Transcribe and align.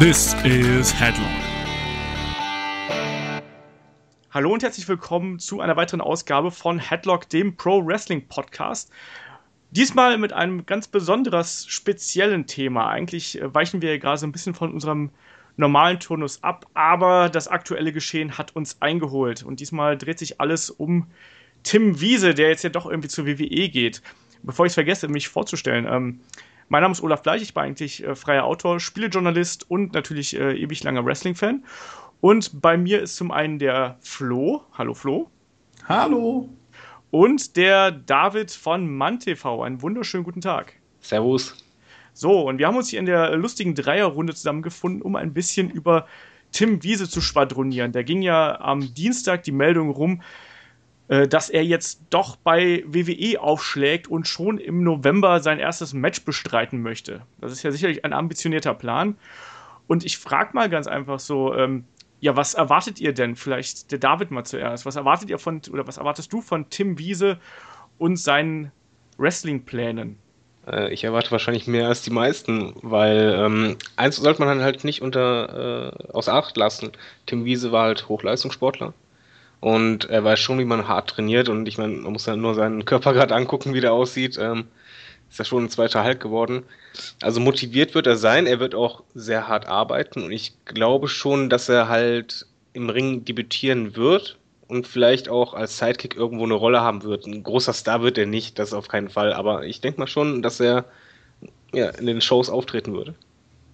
This 0.00 0.34
is 0.44 0.98
Headlock. 0.98 1.28
Hallo 4.30 4.50
und 4.50 4.62
herzlich 4.62 4.88
willkommen 4.88 5.38
zu 5.38 5.60
einer 5.60 5.76
weiteren 5.76 6.00
Ausgabe 6.00 6.50
von 6.50 6.78
Headlock, 6.78 7.28
dem 7.28 7.54
Pro 7.54 7.84
Wrestling 7.84 8.26
Podcast. 8.26 8.90
Diesmal 9.72 10.16
mit 10.16 10.32
einem 10.32 10.64
ganz 10.64 10.88
besonders 10.88 11.66
speziellen 11.68 12.46
Thema. 12.46 12.88
Eigentlich 12.88 13.42
äh, 13.42 13.54
weichen 13.54 13.82
wir 13.82 13.90
ja 13.90 13.98
gerade 13.98 14.16
so 14.16 14.26
ein 14.26 14.32
bisschen 14.32 14.54
von 14.54 14.72
unserem 14.72 15.10
normalen 15.58 16.00
Turnus 16.00 16.42
ab, 16.42 16.64
aber 16.72 17.28
das 17.28 17.48
aktuelle 17.48 17.92
Geschehen 17.92 18.38
hat 18.38 18.56
uns 18.56 18.80
eingeholt. 18.80 19.42
Und 19.42 19.60
diesmal 19.60 19.98
dreht 19.98 20.18
sich 20.18 20.40
alles 20.40 20.70
um 20.70 21.08
Tim 21.62 22.00
Wiese, 22.00 22.32
der 22.32 22.48
jetzt 22.48 22.64
ja 22.64 22.70
doch 22.70 22.86
irgendwie 22.86 23.10
zur 23.10 23.26
WWE 23.26 23.68
geht. 23.68 24.00
Bevor 24.42 24.64
ich 24.64 24.70
es 24.70 24.74
vergesse, 24.76 25.08
mich 25.08 25.28
vorzustellen, 25.28 25.86
ähm, 25.86 26.20
mein 26.70 26.82
Name 26.82 26.92
ist 26.92 27.02
Olaf 27.02 27.22
Bleich, 27.22 27.42
ich 27.42 27.52
bin 27.52 27.64
eigentlich 27.64 28.04
äh, 28.04 28.14
freier 28.14 28.44
Autor, 28.44 28.78
Spielejournalist 28.78 29.68
und 29.68 29.92
natürlich 29.92 30.38
äh, 30.38 30.52
ewig 30.52 30.82
langer 30.84 31.04
Wrestling-Fan. 31.04 31.64
Und 32.20 32.62
bei 32.62 32.76
mir 32.76 33.02
ist 33.02 33.16
zum 33.16 33.32
einen 33.32 33.58
der 33.58 33.98
Flo. 34.00 34.62
Hallo 34.78 34.94
Flo. 34.94 35.28
Hallo. 35.88 36.48
Und 37.10 37.56
der 37.56 37.90
David 37.90 38.52
von 38.52 38.88
MannTV. 38.88 39.62
Einen 39.62 39.82
wunderschönen 39.82 40.22
guten 40.22 40.40
Tag. 40.40 40.74
Servus. 41.00 41.56
So, 42.12 42.48
und 42.48 42.58
wir 42.58 42.68
haben 42.68 42.76
uns 42.76 42.88
hier 42.88 43.00
in 43.00 43.06
der 43.06 43.34
lustigen 43.36 43.74
Dreierrunde 43.74 44.34
zusammengefunden, 44.34 45.02
um 45.02 45.16
ein 45.16 45.32
bisschen 45.32 45.70
über 45.70 46.06
Tim 46.52 46.84
Wiese 46.84 47.08
zu 47.08 47.20
schwadronieren. 47.20 47.90
Da 47.90 48.04
ging 48.04 48.22
ja 48.22 48.60
am 48.60 48.94
Dienstag 48.94 49.42
die 49.42 49.52
Meldung 49.52 49.90
rum, 49.90 50.22
äh, 51.10 51.26
dass 51.26 51.50
er 51.50 51.64
jetzt 51.64 52.02
doch 52.10 52.36
bei 52.36 52.84
WWE 52.86 53.40
aufschlägt 53.40 54.06
und 54.06 54.28
schon 54.28 54.58
im 54.58 54.84
November 54.84 55.40
sein 55.40 55.58
erstes 55.58 55.92
Match 55.92 56.24
bestreiten 56.24 56.82
möchte. 56.82 57.22
Das 57.40 57.50
ist 57.50 57.64
ja 57.64 57.72
sicherlich 57.72 58.04
ein 58.04 58.12
ambitionierter 58.12 58.74
Plan. 58.74 59.16
Und 59.88 60.04
ich 60.04 60.18
frage 60.18 60.50
mal 60.54 60.70
ganz 60.70 60.86
einfach 60.86 61.18
so, 61.18 61.52
ähm, 61.52 61.84
ja, 62.20 62.36
was 62.36 62.54
erwartet 62.54 63.00
ihr 63.00 63.12
denn? 63.12 63.34
Vielleicht 63.34 63.90
der 63.90 63.98
David 63.98 64.30
mal 64.30 64.44
zuerst. 64.44 64.86
Was 64.86 64.94
erwartet 64.94 65.30
ihr 65.30 65.40
von, 65.40 65.60
oder 65.72 65.84
was 65.88 65.96
erwartest 65.96 66.32
du 66.32 66.40
von 66.42 66.70
Tim 66.70 66.96
Wiese 66.96 67.40
und 67.98 68.16
seinen 68.16 68.70
Wrestling-Plänen? 69.18 70.16
Äh, 70.68 70.92
ich 70.92 71.02
erwarte 71.02 71.32
wahrscheinlich 71.32 71.66
mehr 71.66 71.88
als 71.88 72.02
die 72.02 72.12
meisten, 72.12 72.74
weil 72.82 73.34
ähm, 73.36 73.76
eins 73.96 74.14
sollte 74.14 74.44
man 74.44 74.60
halt 74.60 74.84
nicht 74.84 75.02
unter 75.02 75.92
äh, 75.92 76.12
außer 76.12 76.34
Acht 76.34 76.56
lassen. 76.56 76.92
Tim 77.26 77.44
Wiese 77.44 77.72
war 77.72 77.86
halt 77.86 78.08
Hochleistungssportler 78.08 78.94
und 79.60 80.08
er 80.08 80.24
weiß 80.24 80.40
schon, 80.40 80.58
wie 80.58 80.64
man 80.64 80.88
hart 80.88 81.10
trainiert. 81.10 81.48
Und 81.48 81.68
ich 81.68 81.78
meine, 81.78 81.94
man 81.94 82.12
muss 82.12 82.26
ja 82.26 82.34
nur 82.34 82.54
seinen 82.54 82.84
Körper 82.84 83.12
gerade 83.12 83.34
angucken, 83.34 83.74
wie 83.74 83.80
der 83.80 83.92
aussieht. 83.92 84.38
Ähm, 84.40 84.68
ist 85.28 85.38
ja 85.38 85.44
schon 85.44 85.64
ein 85.64 85.70
zweiter 85.70 86.02
Halt 86.02 86.18
geworden. 86.18 86.64
Also 87.22 87.40
motiviert 87.40 87.94
wird 87.94 88.06
er 88.06 88.16
sein. 88.16 88.46
Er 88.46 88.58
wird 88.58 88.74
auch 88.74 89.04
sehr 89.14 89.48
hart 89.48 89.68
arbeiten. 89.68 90.24
Und 90.24 90.32
ich 90.32 90.54
glaube 90.64 91.08
schon, 91.08 91.50
dass 91.50 91.68
er 91.68 91.88
halt 91.88 92.46
im 92.72 92.88
Ring 92.88 93.24
debütieren 93.24 93.96
wird 93.96 94.38
und 94.66 94.86
vielleicht 94.86 95.28
auch 95.28 95.54
als 95.54 95.78
Sidekick 95.78 96.16
irgendwo 96.16 96.44
eine 96.44 96.54
Rolle 96.54 96.80
haben 96.80 97.02
wird. 97.02 97.26
Ein 97.26 97.42
großer 97.42 97.72
Star 97.72 98.02
wird 98.02 98.16
er 98.16 98.26
nicht, 98.26 98.58
das 98.58 98.72
auf 98.72 98.88
keinen 98.88 99.10
Fall. 99.10 99.32
Aber 99.32 99.64
ich 99.64 99.80
denke 99.80 100.00
mal 100.00 100.06
schon, 100.06 100.42
dass 100.42 100.58
er 100.58 100.86
ja, 101.74 101.90
in 101.90 102.06
den 102.06 102.20
Shows 102.20 102.48
auftreten 102.48 102.94
würde. 102.94 103.14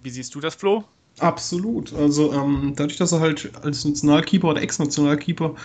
Wie 0.03 0.09
siehst 0.09 0.35
du 0.35 0.41
das, 0.41 0.55
Flo? 0.55 0.83
Absolut. 1.19 1.93
Also 1.93 2.31
ähm, 2.31 2.73
dadurch, 2.75 2.97
dass 2.97 3.11
er 3.11 3.19
halt 3.19 3.49
als 3.63 3.83
Nationalkeeper 3.85 4.49
oder 4.49 4.61
Ex-Nationalkeeper 4.61 5.55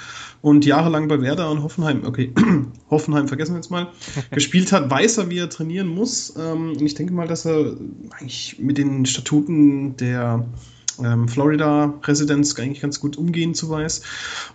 und 0.40 0.64
jahrelang 0.64 1.08
bei 1.08 1.20
Werder 1.20 1.50
und 1.50 1.62
Hoffenheim, 1.62 2.04
okay, 2.06 2.32
Hoffenheim 2.90 3.28
vergessen 3.28 3.52
wir 3.52 3.58
jetzt 3.58 3.70
mal, 3.70 3.88
gespielt 4.30 4.72
hat, 4.72 4.90
weiß 4.90 5.18
er, 5.18 5.30
wie 5.30 5.38
er 5.38 5.50
trainieren 5.50 5.88
muss. 5.88 6.34
Ähm, 6.38 6.70
und 6.70 6.82
ich 6.82 6.94
denke 6.94 7.12
mal, 7.12 7.28
dass 7.28 7.44
er 7.44 7.76
eigentlich 8.18 8.56
mit 8.58 8.78
den 8.78 9.04
Statuten 9.04 9.96
der 9.98 10.46
ähm, 11.04 11.28
Florida-Residenz 11.28 12.58
eigentlich 12.58 12.80
ganz 12.80 12.98
gut 12.98 13.18
umgehen 13.18 13.54
zu 13.54 13.68
weiß. 13.68 14.02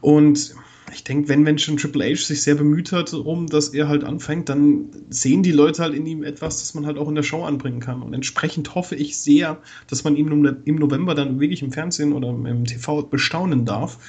Und 0.02 0.56
ich 0.98 1.04
denke, 1.04 1.30
wenn, 1.30 1.46
wenn 1.46 1.60
schon 1.60 1.78
Triple 1.78 2.04
H 2.04 2.26
sich 2.26 2.42
sehr 2.42 2.56
bemüht 2.56 2.92
hat, 2.92 3.14
um 3.14 3.46
dass 3.46 3.70
er 3.70 3.88
halt 3.88 4.04
anfängt, 4.04 4.50
dann 4.50 4.90
sehen 5.12 5.44
die 5.44 5.52
Leute 5.52 5.84
halt 5.84 5.94
in 5.94 6.08
ihm 6.08 6.24
etwas, 6.24 6.60
das 6.60 6.74
man 6.74 6.88
halt 6.88 6.98
auch 6.98 7.08
in 7.08 7.14
der 7.14 7.22
Show 7.22 7.44
anbringen 7.44 7.80
kann. 7.80 8.02
Und 8.02 8.16
entsprechend 8.16 8.74
hoffe 8.74 8.96
ich 8.96 9.16
sehr, 9.16 9.60
dass 9.88 10.04
man 10.04 10.16
ihn 10.16 10.58
im 10.66 10.76
November 10.76 11.14
dann 11.14 11.40
wirklich 11.40 11.62
im 11.62 11.72
Fernsehen 11.72 12.14
oder 12.14 12.30
im 12.30 12.66
TV 12.66 13.04
bestaunen 13.04 13.64
darf. 13.64 14.00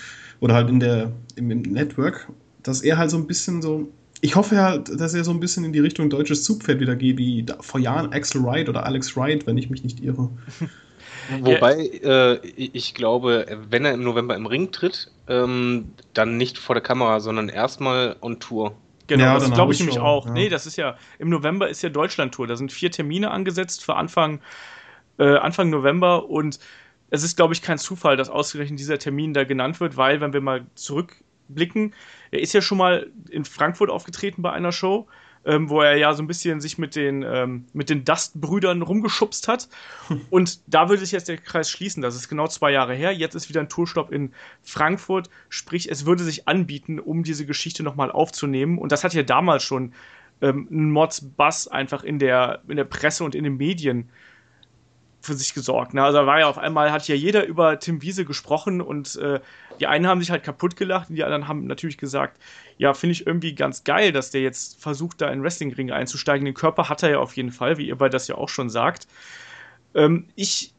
Oder 0.41 0.55
halt 0.55 0.71
in 0.71 0.81
der, 0.81 1.13
im, 1.37 1.51
im 1.51 1.61
Network, 1.61 2.29
dass 2.63 2.81
er 2.81 2.97
halt 2.97 3.11
so 3.11 3.19
ein 3.19 3.27
bisschen 3.27 3.61
so. 3.61 3.89
Ich 4.23 4.35
hoffe 4.35 4.55
ja, 4.55 4.79
dass 4.79 5.13
er 5.13 5.25
so 5.25 5.31
ein 5.31 5.41
bisschen 5.41 5.65
in 5.65 5.75
die 5.75 5.81
Richtung 5.81 6.09
deutsches 6.09 6.43
Zugpferd 6.43 6.81
wieder 6.81 6.97
geht, 6.97 7.19
wie 7.19 7.45
vor 7.61 7.81
Jahren 7.81 8.13
Axel 8.13 8.43
Wright 8.43 8.69
oder 8.69 8.87
Alex 8.87 9.15
Wright, 9.15 9.47
wenn 9.47 9.59
ich 9.59 9.69
mich 9.69 9.85
nicht 9.85 10.03
irre. 10.03 10.31
Wobei 11.41 11.87
äh, 11.87 12.47
ich 12.47 12.95
glaube, 12.95 13.47
wenn 13.69 13.85
er 13.85 13.93
im 13.95 14.03
November 14.03 14.37
im 14.37 14.47
Ring 14.47 14.73
tritt, 14.73 15.11
ähm, 15.29 15.93
dann 16.15 16.37
nicht 16.37 16.59
vor 16.59 16.75
der 16.75 16.83
Kamera, 16.83 17.21
sondern 17.21 17.49
erstmal 17.49 18.17
on 18.21 18.41
Tour. 18.41 18.75
Genau, 19.09 19.25
ja, 19.25 19.39
das 19.39 19.51
glaube 19.51 19.73
ich 19.73 19.81
nämlich 19.81 19.99
auch. 19.99 20.27
Ja. 20.27 20.33
Nee, 20.33 20.49
das 20.49 20.67
ist 20.67 20.77
ja, 20.77 20.97
im 21.19 21.31
November 21.31 21.69
ist 21.69 21.83
ja 21.83 21.89
Deutschland-Tour. 21.89 22.47
Da 22.47 22.57
sind 22.57 22.73
vier 22.73 22.91
Termine 22.91 23.31
angesetzt 23.31 23.85
für 23.85 23.97
Anfang, 23.97 24.41
äh, 25.19 25.37
Anfang 25.37 25.71
November 25.71 26.29
und 26.29 26.59
es 27.11 27.23
ist, 27.23 27.37
glaube 27.37 27.55
ich, 27.55 27.63
kein 27.63 27.79
Zufall, 27.79 28.17
dass 28.17 28.29
ausgerechnet 28.29 28.79
dieser 28.79 28.99
Termin 28.99 29.33
da 29.33 29.45
genannt 29.45 29.81
wird, 29.81 29.97
weil, 29.97 30.21
wenn 30.21 30.35
wir 30.35 30.43
mal 30.43 30.67
zurückblicken, 30.75 31.95
er 32.31 32.41
ist 32.41 32.53
ja 32.53 32.61
schon 32.61 32.77
mal 32.77 33.11
in 33.31 33.47
Frankfurt 33.47 33.89
aufgetreten 33.89 34.43
bei 34.43 34.53
einer 34.53 34.73
Show 34.73 35.09
ähm, 35.49 35.71
wo 35.71 35.81
er 35.81 35.97
ja 35.97 36.13
so 36.13 36.23
ein 36.23 36.27
bisschen 36.27 36.61
sich 36.61 36.77
mit 36.77 36.95
den, 36.95 37.23
ähm, 37.23 37.65
mit 37.73 37.89
den 37.89 38.05
Dust-Brüdern 38.05 38.83
rumgeschubst 38.83 39.49
hat. 39.49 39.69
Und 40.31 40.61
da 40.67 40.91
würde 40.91 41.01
sich 41.01 41.13
jetzt 41.13 41.29
der 41.29 41.39
Kreis 41.39 41.71
schließen. 41.71 42.03
Das 42.03 42.15
ist 42.15 42.29
genau 42.29 42.49
zwei 42.49 42.71
Jahre 42.71 42.95
her. 42.95 43.13
Jetzt 43.13 43.35
ist 43.35 43.49
wieder 43.49 43.61
ein 43.61 43.71
Tourstopp 43.71 44.13
in 44.13 44.35
Frankfurt. 44.63 45.31
Sprich, 45.49 45.91
es 45.91 46.05
würde 46.05 46.23
sich 46.23 46.47
anbieten, 46.47 47.01
um 47.01 47.23
diese 47.23 47.47
Geschichte 47.47 47.83
nochmal 47.83 48.13
aufzunehmen. 48.13 48.77
Und 48.77 48.93
das 48.93 49.05
hat 49.05 49.15
ja 49.15 49.23
damals 49.23 49.63
schon 49.63 49.95
ähm, 50.43 50.69
einen 50.71 50.91
Mods-Bass 50.91 51.67
einfach 51.67 52.05
in 52.05 52.19
der, 52.19 52.61
in 52.69 52.77
der 52.77 52.85
Presse 52.85 53.25
und 53.25 53.35
in 53.35 53.45
den 53.45 53.57
Medien 53.57 54.11
für 55.23 55.33
sich 55.33 55.55
gesorgt. 55.55 55.95
Ne? 55.95 56.05
Also 56.05 56.27
war 56.27 56.41
ja 56.41 56.49
auf 56.49 56.59
einmal, 56.59 56.93
hat 56.93 57.09
ja 57.09 57.15
jeder 57.15 57.47
über 57.47 57.79
Tim 57.79 58.03
Wiese 58.03 58.27
gesprochen 58.27 58.83
und 58.83 59.17
äh, 59.17 59.41
die 59.81 59.87
einen 59.87 60.07
haben 60.07 60.21
sich 60.21 60.31
halt 60.31 60.43
kaputt 60.43 60.77
gelacht 60.77 61.11
und 61.11 61.17
die 61.17 61.25
anderen 61.25 61.49
haben 61.49 61.67
natürlich 61.67 61.99
gesagt, 61.99 62.41
ja, 62.77 62.95
finde 62.95 63.13
ich 63.13 63.27
irgendwie 63.27 63.55
ganz 63.55 63.85
geil, 63.85 64.13
dass 64.13 64.31
der 64.31 64.43
jetzt 64.43 64.81
versucht, 64.81 65.21
da 65.21 65.31
in 65.31 65.43
Wrestlingring 65.43 65.91
einzusteigen. 65.91 66.45
Den 66.45 66.55
Körper 66.55 66.89
hat 66.89 67.03
er 67.03 67.11
ja 67.11 67.19
auf 67.19 67.37
jeden 67.37 67.51
Fall, 67.51 67.79
wie 67.79 67.89
ihr 67.89 67.97
bei 67.97 68.09
das 68.09 68.29
ja 68.29 68.37
auch 68.37 68.49
schon 68.49 68.71
sagt. 68.71 69.07
Ähm, 69.95 70.27
ich 70.37 70.73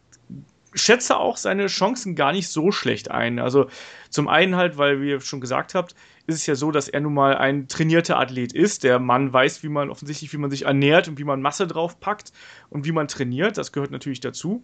schätze 0.73 1.17
auch 1.17 1.37
seine 1.37 1.67
Chancen 1.67 2.15
gar 2.15 2.31
nicht 2.31 2.47
so 2.47 2.71
schlecht 2.71 3.11
ein. 3.11 3.39
Also 3.39 3.69
zum 4.09 4.27
einen 4.27 4.55
halt, 4.55 4.77
weil, 4.77 5.01
wie 5.01 5.09
ihr 5.09 5.21
schon 5.21 5.41
gesagt 5.41 5.73
habt, 5.73 5.95
ist 6.27 6.35
es 6.35 6.45
ja 6.45 6.55
so, 6.55 6.71
dass 6.71 6.87
er 6.87 7.01
nun 7.01 7.13
mal 7.13 7.35
ein 7.35 7.67
trainierter 7.67 8.19
Athlet 8.19 8.53
ist. 8.53 8.83
Der 8.83 8.99
Mann 8.99 9.33
weiß, 9.33 9.63
wie 9.63 9.69
man 9.69 9.89
offensichtlich, 9.89 10.31
wie 10.31 10.37
man 10.37 10.51
sich 10.51 10.65
ernährt 10.65 11.07
und 11.07 11.17
wie 11.17 11.23
man 11.23 11.41
Masse 11.41 11.65
draufpackt 11.65 12.31
und 12.69 12.85
wie 12.85 12.91
man 12.91 13.07
trainiert. 13.07 13.57
Das 13.57 13.71
gehört 13.71 13.91
natürlich 13.91 14.19
dazu. 14.19 14.63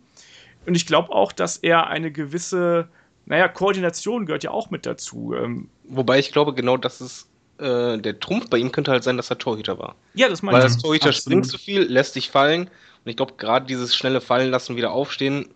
Und 0.65 0.75
ich 0.75 0.85
glaube 0.85 1.11
auch, 1.11 1.31
dass 1.31 1.57
er 1.57 1.87
eine 1.87 2.11
gewisse, 2.11 2.87
naja, 3.25 3.47
Koordination 3.47 4.25
gehört 4.25 4.43
ja 4.43 4.51
auch 4.51 4.69
mit 4.69 4.85
dazu. 4.85 5.33
Ähm, 5.35 5.69
Wobei 5.83 6.19
ich 6.19 6.31
glaube, 6.31 6.53
genau 6.53 6.77
das 6.77 7.01
ist 7.01 7.27
äh, 7.57 7.97
der 7.97 8.19
Trumpf 8.19 8.49
bei 8.49 8.57
ihm 8.57 8.71
könnte 8.71 8.91
halt 8.91 9.03
sein, 9.03 9.17
dass 9.17 9.29
er 9.29 9.37
Torhüter 9.37 9.79
war. 9.79 9.95
Ja, 10.13 10.29
das 10.29 10.41
meine 10.41 10.57
ich. 10.57 10.63
Weil 10.63 10.69
das 10.69 10.77
Torhüter 10.77 11.09
Absolut. 11.09 11.23
springt 11.23 11.45
zu 11.47 11.57
viel, 11.57 11.81
lässt 11.83 12.13
sich 12.13 12.29
fallen. 12.29 12.63
Und 12.63 13.09
ich 13.09 13.17
glaube, 13.17 13.33
gerade 13.37 13.65
dieses 13.65 13.95
schnelle 13.95 14.21
Fallen 14.21 14.51
lassen, 14.51 14.75
wieder 14.75 14.91
aufstehen, 14.91 15.47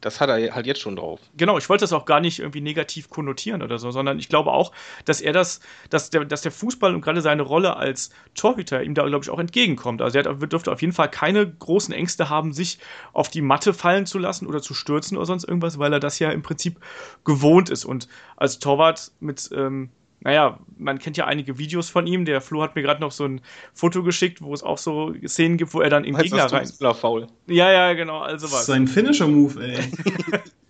das 0.00 0.20
hat 0.20 0.28
er 0.28 0.54
halt 0.54 0.66
jetzt 0.66 0.80
schon 0.80 0.96
drauf. 0.96 1.20
Genau, 1.36 1.58
ich 1.58 1.68
wollte 1.68 1.82
das 1.82 1.92
auch 1.92 2.04
gar 2.04 2.20
nicht 2.20 2.38
irgendwie 2.38 2.60
negativ 2.60 3.10
konnotieren 3.10 3.62
oder 3.62 3.78
so, 3.78 3.90
sondern 3.90 4.18
ich 4.18 4.28
glaube 4.28 4.52
auch, 4.52 4.72
dass 5.04 5.20
er 5.20 5.32
das, 5.32 5.60
dass 5.90 6.10
der, 6.10 6.24
dass 6.24 6.42
der 6.42 6.52
Fußball 6.52 6.94
und 6.94 7.00
gerade 7.00 7.20
seine 7.20 7.42
Rolle 7.42 7.76
als 7.76 8.10
Torhüter 8.34 8.82
ihm 8.82 8.94
da, 8.94 9.06
glaube 9.06 9.24
ich, 9.24 9.30
auch 9.30 9.38
entgegenkommt. 9.38 10.00
Also 10.00 10.18
er 10.18 10.24
hat, 10.24 10.52
dürfte 10.52 10.70
auf 10.70 10.80
jeden 10.80 10.92
Fall 10.92 11.10
keine 11.10 11.50
großen 11.50 11.92
Ängste 11.92 12.28
haben, 12.30 12.52
sich 12.52 12.78
auf 13.12 13.28
die 13.28 13.42
Matte 13.42 13.74
fallen 13.74 14.06
zu 14.06 14.18
lassen 14.18 14.46
oder 14.46 14.62
zu 14.62 14.74
stürzen 14.74 15.16
oder 15.16 15.26
sonst 15.26 15.44
irgendwas, 15.44 15.78
weil 15.78 15.92
er 15.92 16.00
das 16.00 16.18
ja 16.18 16.30
im 16.30 16.42
Prinzip 16.42 16.78
gewohnt 17.24 17.70
ist. 17.70 17.84
Und 17.84 18.08
als 18.36 18.60
Torwart 18.60 19.10
mit, 19.20 19.50
ähm, 19.52 19.90
naja, 20.20 20.58
man 20.76 20.98
kennt 20.98 21.16
ja 21.16 21.26
einige 21.26 21.58
Videos 21.58 21.90
von 21.90 22.06
ihm. 22.06 22.24
Der 22.24 22.40
Flo 22.40 22.62
hat 22.62 22.74
mir 22.74 22.82
gerade 22.82 23.00
noch 23.00 23.12
so 23.12 23.24
ein 23.24 23.40
Foto 23.72 24.02
geschickt, 24.02 24.42
wo 24.42 24.52
es 24.52 24.62
auch 24.62 24.78
so 24.78 25.14
Szenen 25.26 25.56
gibt, 25.56 25.74
wo 25.74 25.80
er 25.80 25.90
dann 25.90 26.04
im 26.04 26.16
heißt 26.16 26.24
Gegner 26.24 26.52
rein. 26.52 26.94
Faul. 26.94 27.28
Ja, 27.46 27.70
ja, 27.70 27.92
genau, 27.92 28.20
also 28.20 28.50
was. 28.50 28.66
Sein 28.66 28.88
Finisher-Move, 28.88 29.62
ey. 29.64 29.78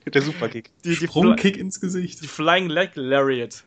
Der 0.13 0.23
Superkick. 0.23 0.71
Die, 0.85 0.97
die 0.97 1.07
Sprungkick 1.07 1.57
ins 1.57 1.81
Gesicht. 1.81 2.23
Die 2.23 2.29
Flying 2.29 2.69
Leg 2.69 2.93
Lariat. 2.95 3.63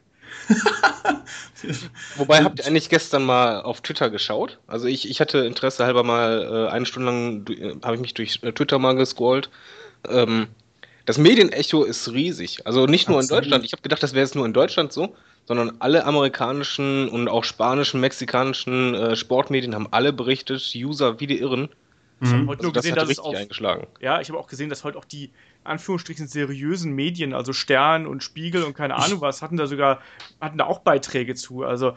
Wobei, 2.16 2.44
habt 2.44 2.60
ihr 2.60 2.66
eigentlich 2.66 2.89
gestern 2.89 3.25
mal 3.25 3.62
auf 3.62 3.81
Twitter 3.81 4.10
geschaut? 4.10 4.60
Also 4.66 4.88
ich, 4.88 5.10
ich 5.10 5.19
hatte 5.22 5.39
Interesse 5.39 5.86
halber 5.86 6.04
mal 6.04 6.68
äh, 6.69 6.72
eine 6.72 6.86
Stunde 6.86 7.12
lang, 7.12 7.48
äh, 7.50 7.75
habe 7.83 7.95
ich 7.95 8.01
mich 8.01 8.13
durch 8.13 8.39
äh, 8.42 8.51
Twitter 8.54 8.80
mal 8.80 8.95
gescrollt. 8.95 9.50
Ähm, 10.07 10.48
das 11.06 11.18
Medienecho 11.18 11.83
ist 11.83 12.12
riesig. 12.12 12.66
Also 12.66 12.86
nicht 12.86 13.07
nur 13.10 13.19
Absolut. 13.19 13.44
in 13.44 13.44
Deutschland. 13.44 13.66
Ich 13.66 13.74
habe 13.74 13.81
gedacht, 13.81 14.01
das 14.01 14.13
wäre 14.13 14.24
jetzt 14.24 14.36
nur 14.36 14.45
in 14.45 14.54
Deutschland 14.54 14.94
so 14.94 15.16
sondern 15.46 15.78
alle 15.80 16.06
amerikanischen 16.06 17.10
und 17.10 17.28
auch 17.28 17.44
spanischen, 17.44 18.00
mexikanischen 18.00 18.94
äh, 18.94 19.16
Sportmedien 19.16 19.76
haben 19.76 19.88
alle 19.92 20.14
berichtet, 20.14 20.74
User 20.76 21.20
wie 21.20 21.28
die 21.28 21.40
Irren. 21.40 21.70
Ich 22.24 22.32
habe 22.32 22.46
heute 22.46 22.60
also 22.60 22.64
nur 22.64 22.74
gesehen, 22.74 22.96
dass 22.96 23.10
es 23.10 23.20
auf, 23.20 23.36
eingeschlagen. 23.36 23.88
Ja, 24.00 24.22
ich 24.22 24.30
habe 24.30 24.38
auch 24.38 24.48
gesehen, 24.48 24.70
dass 24.70 24.84
heute 24.84 24.98
auch 24.98 25.06
die 25.06 25.32
Anführungsstrichen 25.64 26.28
seriösen 26.28 26.94
Medien, 26.94 27.34
also 27.34 27.52
Stern 27.52 28.06
und 28.06 28.24
Spiegel 28.24 28.64
und 28.64 28.76
keine 28.76 28.96
Ahnung 28.96 29.22
was, 29.22 29.42
hatten 29.42 29.58
da 29.58 29.66
sogar, 29.66 30.02
hatten 30.40 30.58
da 30.58 30.66
auch 30.66 30.80
Beiträge 30.80 31.34
zu. 31.34 31.64
Also 31.64 31.94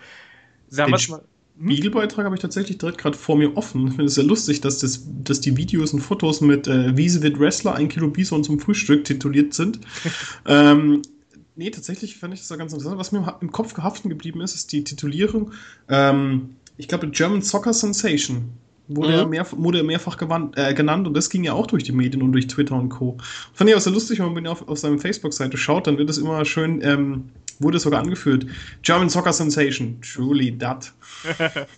sagen 0.68 0.92
wir 0.92 0.98
mal. 1.08 1.22
Hm? 1.56 1.74
Spiegelbeitrag 1.74 2.24
habe 2.24 2.34
ich 2.34 2.42
tatsächlich 2.42 2.78
direkt 2.78 2.98
gerade 2.98 3.16
vor 3.16 3.36
mir 3.36 3.56
offen. 3.56 3.86
Ich 3.86 3.90
finde 3.90 4.04
es 4.06 4.14
sehr 4.14 4.24
lustig, 4.24 4.60
dass, 4.60 4.78
das, 4.78 5.06
dass 5.22 5.40
die 5.40 5.56
Videos 5.56 5.92
und 5.92 6.00
Fotos 6.00 6.40
mit 6.40 6.66
äh, 6.66 6.96
Wiese 6.96 7.22
wird 7.22 7.38
Wrestler, 7.38 7.76
ein 7.76 7.88
Kilo 7.88 8.08
Bison 8.08 8.42
zum 8.42 8.58
Frühstück 8.58 9.04
tituliert 9.04 9.54
sind. 9.54 9.78
ähm, 10.46 11.02
nee, 11.56 11.70
tatsächlich 11.70 12.16
fand 12.16 12.34
ich 12.34 12.40
das 12.40 12.56
ganz 12.58 12.72
interessant. 12.72 12.98
Was 12.98 13.12
mir 13.12 13.36
im 13.40 13.52
Kopf 13.52 13.74
gehaften 13.74 14.08
geblieben 14.08 14.40
ist, 14.40 14.54
ist 14.54 14.72
die 14.72 14.84
Titulierung. 14.84 15.52
Ähm, 15.88 16.56
ich 16.76 16.88
glaube, 16.88 17.08
German 17.08 17.42
Soccer 17.42 17.72
Sensation 17.72 18.52
wurde, 18.88 19.12
mhm. 19.12 19.14
er, 19.14 19.26
mehr, 19.26 19.46
wurde 19.52 19.78
er 19.78 19.84
mehrfach 19.84 20.16
gewandt, 20.16 20.56
äh, 20.58 20.74
genannt 20.74 21.06
und 21.06 21.14
das 21.14 21.30
ging 21.30 21.44
ja 21.44 21.52
auch 21.52 21.66
durch 21.66 21.84
die 21.84 21.92
Medien 21.92 22.22
und 22.22 22.32
durch 22.32 22.46
Twitter 22.46 22.74
und 22.74 22.90
Co. 22.90 23.16
Fand 23.52 23.70
ich 23.70 23.76
auch 23.76 23.80
sehr 23.80 23.92
lustig, 23.92 24.18
wenn 24.20 24.32
man 24.32 24.46
auf, 24.46 24.66
auf 24.68 24.78
seiner 24.78 24.98
Facebook-Seite 24.98 25.56
schaut, 25.56 25.86
dann 25.86 25.98
wird 25.98 26.10
es 26.10 26.18
immer 26.18 26.44
schön, 26.44 26.82
ähm, 26.82 27.30
wurde 27.60 27.78
sogar 27.78 28.00
angeführt. 28.00 28.46
German 28.82 29.08
Soccer 29.08 29.32
Sensation, 29.32 30.00
truly 30.02 30.56
that. 30.58 30.92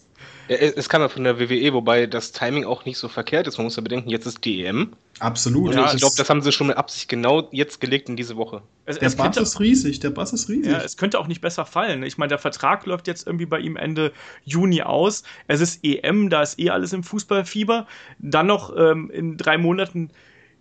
Ja, 0.49 0.57
es 0.57 0.89
kam 0.89 1.01
ja 1.01 1.09
von 1.09 1.25
der 1.25 1.41
WWE, 1.41 1.73
wobei 1.73 2.07
das 2.07 2.33
Timing 2.33 2.65
auch 2.65 2.85
nicht 2.85 2.99
so 2.99 3.09
verkehrt 3.09 3.47
ist. 3.47 3.59
Man 3.59 3.65
muss 3.65 3.77
ja 3.77 3.83
bedenken, 3.83 4.11
jetzt 4.11 4.27
ist 4.27 4.45
die 4.45 4.65
EM. 4.65 4.93
Absolut. 5.19 5.75
Ja, 5.75 5.93
ich 5.93 5.99
glaube, 5.99 6.15
das 6.17 6.29
haben 6.31 6.43
sie 6.43 6.53
schon 6.53 6.69
mit 6.69 6.77
Absicht 6.77 7.09
genau 7.09 7.49
jetzt 7.51 7.81
gelegt 7.81 8.09
in 8.09 8.17
diese 8.17 8.37
Woche. 8.37 8.63
Es, 8.85 8.99
der 8.99 9.09
es 9.09 9.17
Bass 9.17 9.37
ist 9.37 9.59
riesig, 9.61 10.01
der 10.01 10.11
Bass 10.11 10.33
ist 10.33 10.49
riesig. 10.49 10.71
Ja, 10.71 10.79
es 10.79 10.97
könnte 10.97 11.19
auch 11.19 11.27
nicht 11.27 11.41
besser 11.41 11.65
fallen. 11.67 12.03
Ich 12.03 12.19
meine, 12.19 12.29
der 12.29 12.39
Vertrag 12.39 12.87
läuft 12.87 13.07
jetzt 13.09 13.27
irgendwie 13.27 13.47
bei 13.47 13.59
ihm 13.59 13.77
Ende 13.77 14.13
Juni 14.45 14.83
aus. 14.83 15.25
Es 15.49 15.61
ist 15.61 15.81
EM, 15.83 16.31
da 16.31 16.43
ist 16.43 16.59
eh 16.59 16.71
alles 16.71 16.93
im 16.93 17.03
Fußballfieber. 17.03 17.87
Dann 18.19 18.47
noch 18.47 18.77
ähm, 18.77 19.11
in 19.11 19.37
drei 19.37 19.59
Monaten 19.59 20.11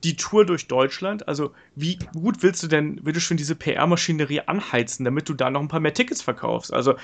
die 0.03 0.15
Tour 0.15 0.45
durch 0.45 0.67
Deutschland. 0.67 1.27
Also, 1.27 1.51
wie 1.75 1.99
gut 2.13 2.41
willst 2.41 2.63
du 2.63 2.67
denn, 2.67 2.97
bitte 3.03 3.19
schön, 3.19 3.37
diese 3.37 3.55
PR-Maschinerie 3.55 4.41
anheizen, 4.41 5.03
damit 5.03 5.27
du 5.29 5.33
da 5.33 5.49
noch 5.49 5.61
ein 5.61 5.67
paar 5.67 5.79
mehr 5.79 5.93
Tickets 5.93 6.21
verkaufst? 6.21 6.73
Also, 6.73 6.95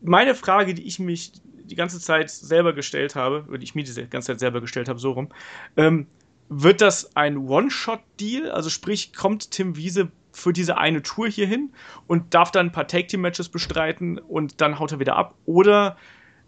meine 0.00 0.34
Frage, 0.34 0.74
die 0.74 0.82
ich 0.82 0.98
mich 0.98 1.32
die 1.64 1.74
ganze 1.74 2.00
Zeit 2.00 2.30
selber 2.30 2.72
gestellt 2.72 3.14
habe, 3.14 3.46
oder 3.48 3.62
ich 3.62 3.74
mir 3.74 3.84
die 3.84 4.08
ganze 4.08 4.26
Zeit 4.28 4.40
selber 4.40 4.60
gestellt 4.60 4.88
habe, 4.88 4.98
so 4.98 5.12
rum, 5.12 5.28
ähm, 5.76 6.06
wird 6.48 6.80
das 6.80 7.16
ein 7.16 7.38
One-Shot-Deal? 7.38 8.50
Also 8.50 8.68
sprich, 8.68 9.14
kommt 9.14 9.50
Tim 9.50 9.76
Wiese 9.76 10.10
für 10.32 10.52
diese 10.52 10.78
eine 10.78 11.02
Tour 11.02 11.28
hier 11.28 11.46
hin 11.46 11.72
und 12.06 12.34
darf 12.34 12.50
dann 12.50 12.66
ein 12.66 12.72
paar 12.72 12.86
Take-Team-Matches 12.88 13.48
bestreiten 13.48 14.18
und 14.18 14.60
dann 14.60 14.78
haut 14.78 14.92
er 14.92 15.00
wieder 15.00 15.16
ab? 15.16 15.34
Oder 15.46 15.96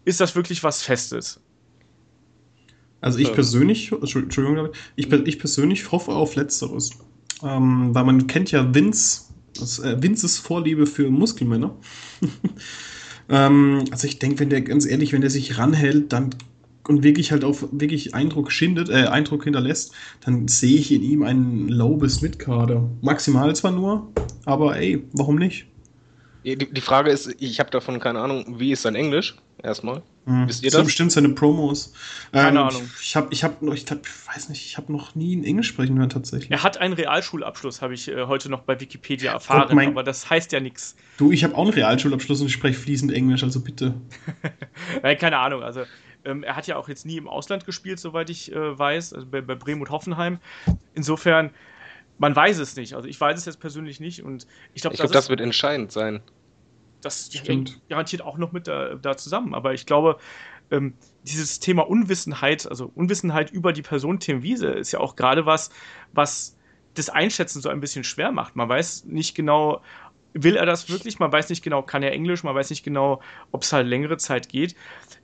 ist 0.03 0.21
das 0.21 0.35
wirklich 0.35 0.63
was 0.63 0.83
Festes? 0.83 1.39
Also 3.01 3.19
ich 3.19 3.31
persönlich, 3.33 3.91
Entschuldigung, 3.91 4.69
ich, 4.95 5.11
ich 5.11 5.39
persönlich 5.39 5.91
hoffe 5.91 6.11
auf 6.11 6.35
Letzteres. 6.35 6.91
Ähm, 7.43 7.93
weil 7.93 8.03
man 8.03 8.27
kennt 8.27 8.51
ja 8.51 8.73
Vince, 8.73 9.25
das, 9.53 9.79
äh, 9.79 10.01
Vinces 10.01 10.37
Vorliebe 10.37 10.87
für 10.87 11.09
Muskelmänner. 11.09 11.75
Ähm, 13.29 13.85
also 13.91 14.07
ich 14.07 14.19
denke, 14.19 14.39
wenn 14.39 14.49
der, 14.49 14.61
ganz 14.61 14.85
ehrlich, 14.85 15.13
wenn 15.13 15.21
der 15.21 15.29
sich 15.29 15.57
ranhält, 15.57 16.13
dann 16.13 16.31
und 16.87 17.03
wirklich 17.03 17.31
halt 17.31 17.43
auch 17.43 17.57
wirklich 17.71 18.13
Eindruck 18.13 18.51
schindet, 18.51 18.89
äh, 18.89 19.07
Eindruck 19.07 19.43
hinterlässt, 19.43 19.93
dann 20.23 20.47
sehe 20.47 20.77
ich 20.77 20.91
in 20.91 21.01
ihm 21.01 21.23
einen 21.23 21.67
Low 21.67 21.97
bis 21.97 22.21
Mid-Kader. 22.21 22.89
Maximal 23.01 23.55
zwar 23.55 23.71
nur, 23.71 24.07
aber 24.45 24.77
ey, 24.77 25.03
warum 25.13 25.37
nicht? 25.37 25.65
Die, 26.43 26.55
die 26.55 26.81
Frage 26.81 27.09
ist, 27.09 27.35
ich 27.39 27.59
habe 27.59 27.71
davon 27.71 27.99
keine 27.99 28.19
Ahnung, 28.19 28.59
wie 28.59 28.71
ist 28.71 28.83
sein 28.83 28.93
Englisch? 28.93 29.35
Erstmal. 29.63 30.03
Hm. 30.25 30.47
Wisst 30.47 30.63
ihr 30.63 30.71
das? 30.71 30.83
bestimmt 30.83 31.11
seine 31.11 31.29
Promos. 31.29 31.93
Keine 32.31 32.59
ähm, 32.59 32.67
Ahnung. 32.67 32.89
Ich 33.01 33.15
habe, 33.15 33.27
ich 33.31 33.43
habe 33.43 33.63
noch, 33.63 33.75
ich 33.75 33.85
hab, 33.89 33.99
weiß 34.33 34.49
nicht, 34.49 34.65
ich 34.65 34.77
habe 34.77 34.91
noch 34.91 35.13
nie 35.13 35.33
in 35.33 35.43
Englisch 35.43 35.67
sprechen 35.67 35.97
hören 35.99 36.09
tatsächlich. 36.09 36.51
Er 36.51 36.63
hat 36.63 36.77
einen 36.77 36.93
Realschulabschluss, 36.93 37.81
habe 37.81 37.93
ich 37.93 38.07
äh, 38.07 38.25
heute 38.25 38.49
noch 38.49 38.61
bei 38.61 38.79
Wikipedia 38.79 39.33
erfahren, 39.33 39.75
mein, 39.75 39.89
aber 39.89 40.03
das 40.03 40.29
heißt 40.29 40.51
ja 40.51 40.59
nichts. 40.59 40.95
Du, 41.17 41.31
ich 41.31 41.43
habe 41.43 41.55
auch 41.55 41.63
einen 41.63 41.73
Realschulabschluss 41.73 42.41
und 42.41 42.47
ich 42.47 42.53
spreche 42.53 42.79
fließend 42.79 43.11
Englisch, 43.11 43.43
also 43.43 43.61
bitte. 43.61 43.93
Nein, 45.03 45.17
keine 45.17 45.37
Ahnung, 45.37 45.61
also 45.61 45.83
ähm, 46.25 46.43
er 46.43 46.55
hat 46.55 46.65
ja 46.65 46.77
auch 46.77 46.89
jetzt 46.89 47.05
nie 47.05 47.17
im 47.17 47.27
Ausland 47.27 47.65
gespielt, 47.65 47.99
soweit 47.99 48.31
ich 48.31 48.51
äh, 48.51 48.79
weiß, 48.79 49.13
also 49.13 49.27
bei, 49.27 49.41
bei 49.41 49.53
Bremen 49.53 49.81
und 49.81 49.91
Hoffenheim. 49.91 50.39
Insofern 50.95 51.51
man 52.17 52.35
weiß 52.35 52.59
es 52.59 52.75
nicht. 52.75 52.93
Also 52.93 53.07
ich 53.07 53.19
weiß 53.19 53.37
es 53.37 53.45
jetzt 53.45 53.59
persönlich 53.59 53.99
nicht 53.99 54.23
und 54.23 54.47
ich 54.73 54.81
glaube, 54.81 54.95
ich 54.95 55.01
das, 55.01 55.11
glaub, 55.11 55.21
das 55.21 55.29
wird 55.29 55.41
entscheidend 55.41 55.91
sein. 55.91 56.21
Das 57.01 57.29
hängt 57.43 57.81
garantiert 57.89 58.21
auch 58.21 58.37
noch 58.37 58.51
mit 58.51 58.67
da, 58.67 58.95
da 58.95 59.15
zusammen. 59.17 59.53
Aber 59.53 59.73
ich 59.73 59.85
glaube, 59.85 60.17
ähm, 60.71 60.95
dieses 61.23 61.59
Thema 61.59 61.87
Unwissenheit, 61.87 62.67
also 62.67 62.91
Unwissenheit 62.95 63.51
über 63.51 63.73
die 63.73 63.81
Person 63.81 64.19
Tim 64.19 64.43
Wiese, 64.43 64.69
ist 64.69 64.91
ja 64.91 64.99
auch 64.99 65.15
gerade 65.15 65.45
was, 65.45 65.69
was 66.13 66.57
das 66.93 67.09
Einschätzen 67.09 67.61
so 67.61 67.69
ein 67.69 67.79
bisschen 67.79 68.03
schwer 68.03 68.31
macht. 68.31 68.55
Man 68.55 68.69
weiß 68.69 69.05
nicht 69.05 69.35
genau, 69.35 69.81
will 70.33 70.55
er 70.57 70.65
das 70.65 70.89
wirklich? 70.89 71.19
Man 71.19 71.31
weiß 71.31 71.49
nicht 71.49 71.63
genau, 71.63 71.81
kann 71.81 72.03
er 72.03 72.11
Englisch? 72.11 72.43
Man 72.43 72.55
weiß 72.55 72.69
nicht 72.69 72.83
genau, 72.83 73.21
ob 73.51 73.63
es 73.63 73.73
halt 73.73 73.87
längere 73.87 74.17
Zeit 74.17 74.49
geht. 74.49 74.75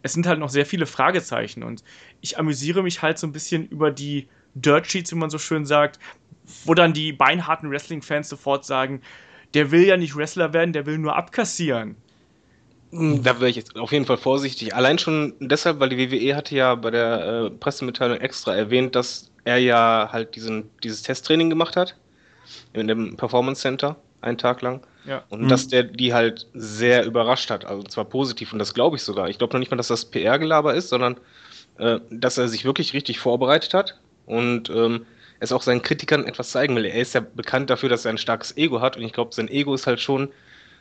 Es 0.02 0.14
sind 0.14 0.26
halt 0.26 0.40
noch 0.40 0.50
sehr 0.50 0.66
viele 0.66 0.86
Fragezeichen 0.86 1.64
und 1.64 1.84
ich 2.22 2.40
amüsiere 2.40 2.82
mich 2.82 3.02
halt 3.02 3.18
so 3.18 3.28
ein 3.28 3.32
bisschen 3.32 3.68
über 3.68 3.92
die 3.92 4.28
Dirt 4.54 4.88
Sheets, 4.88 5.12
wie 5.12 5.18
man 5.18 5.30
so 5.30 5.38
schön 5.38 5.66
sagt, 5.66 6.00
wo 6.66 6.74
dann 6.74 6.94
die 6.94 7.14
beinharten 7.14 7.70
Wrestling-Fans 7.70 8.28
sofort 8.30 8.66
sagen, 8.66 9.02
der 9.54 9.72
will 9.72 9.86
ja 9.86 9.98
nicht 9.98 10.16
Wrestler 10.16 10.54
werden, 10.54 10.74
der 10.74 10.86
will 10.86 10.98
nur 10.98 11.16
abkassieren. 11.16 11.96
Hm, 12.92 13.24
da 13.24 13.40
wäre 13.40 13.50
ich 13.50 13.56
jetzt 13.56 13.78
auf 13.78 13.92
jeden 13.92 14.06
Fall 14.06 14.18
vorsichtig. 14.18 14.76
Allein 14.76 15.00
schon 15.00 15.34
deshalb, 15.40 15.80
weil 15.80 15.90
die 15.90 16.12
WWE 16.12 16.36
hatte 16.36 16.56
ja 16.56 16.76
bei 16.76 16.92
der 16.92 17.46
äh, 17.46 17.50
Pressemitteilung 17.50 18.18
extra 18.18 18.54
erwähnt, 18.54 18.96
dass 18.96 19.32
er 19.46 19.58
ja 19.58 20.10
halt 20.12 20.36
diesen, 20.36 20.70
dieses 20.84 21.02
Testtraining 21.02 21.50
gemacht 21.50 21.76
hat 21.76 21.96
in 22.74 22.88
dem 22.88 23.16
Performance 23.16 23.62
Center 23.62 23.96
einen 24.22 24.38
Tag 24.38 24.62
lang. 24.62 24.82
Ja. 25.06 25.24
Und 25.30 25.44
mhm. 25.44 25.48
dass 25.48 25.68
der 25.68 25.84
die 25.84 26.14
halt 26.14 26.48
sehr 26.54 27.06
überrascht 27.06 27.50
hat, 27.50 27.66
also 27.66 27.84
zwar 27.84 28.06
positiv 28.06 28.54
und 28.54 28.60
das 28.60 28.74
glaube 28.74 28.98
ich 28.98 29.04
sogar. 29.04 29.30
Ich 29.30 29.38
glaube 29.38 29.54
noch 29.54 29.60
nicht 29.60 29.72
mal, 29.72 29.78
dass 29.78 29.88
das 29.88 30.06
PR-Gelaber 30.06 30.76
ist, 30.76 30.90
sondern 30.90 31.18
äh, 31.80 32.00
dass 32.12 32.38
er 32.38 32.48
sich 32.48 32.66
wirklich 32.66 32.94
richtig 32.94 33.20
vorbereitet 33.20 33.74
hat 33.74 33.98
und 34.26 34.70
ähm, 34.70 35.06
es 35.42 35.52
auch 35.52 35.64
seinen 35.64 35.82
Kritikern 35.82 36.26
etwas 36.26 36.52
zeigen 36.52 36.76
will. 36.76 36.86
Er 36.86 37.02
ist 37.02 37.16
ja 37.16 37.20
bekannt 37.20 37.70
dafür, 37.70 37.90
dass 37.90 38.06
er 38.06 38.12
ein 38.12 38.20
starkes 38.20 38.56
Ego 38.56 38.80
hat 38.80 38.96
und 38.96 39.04
ich 39.04 39.12
glaube, 39.12 39.34
sein 39.34 39.50
Ego 39.50 39.74
ist 39.74 39.88
halt 39.88 40.00
schon 40.00 40.32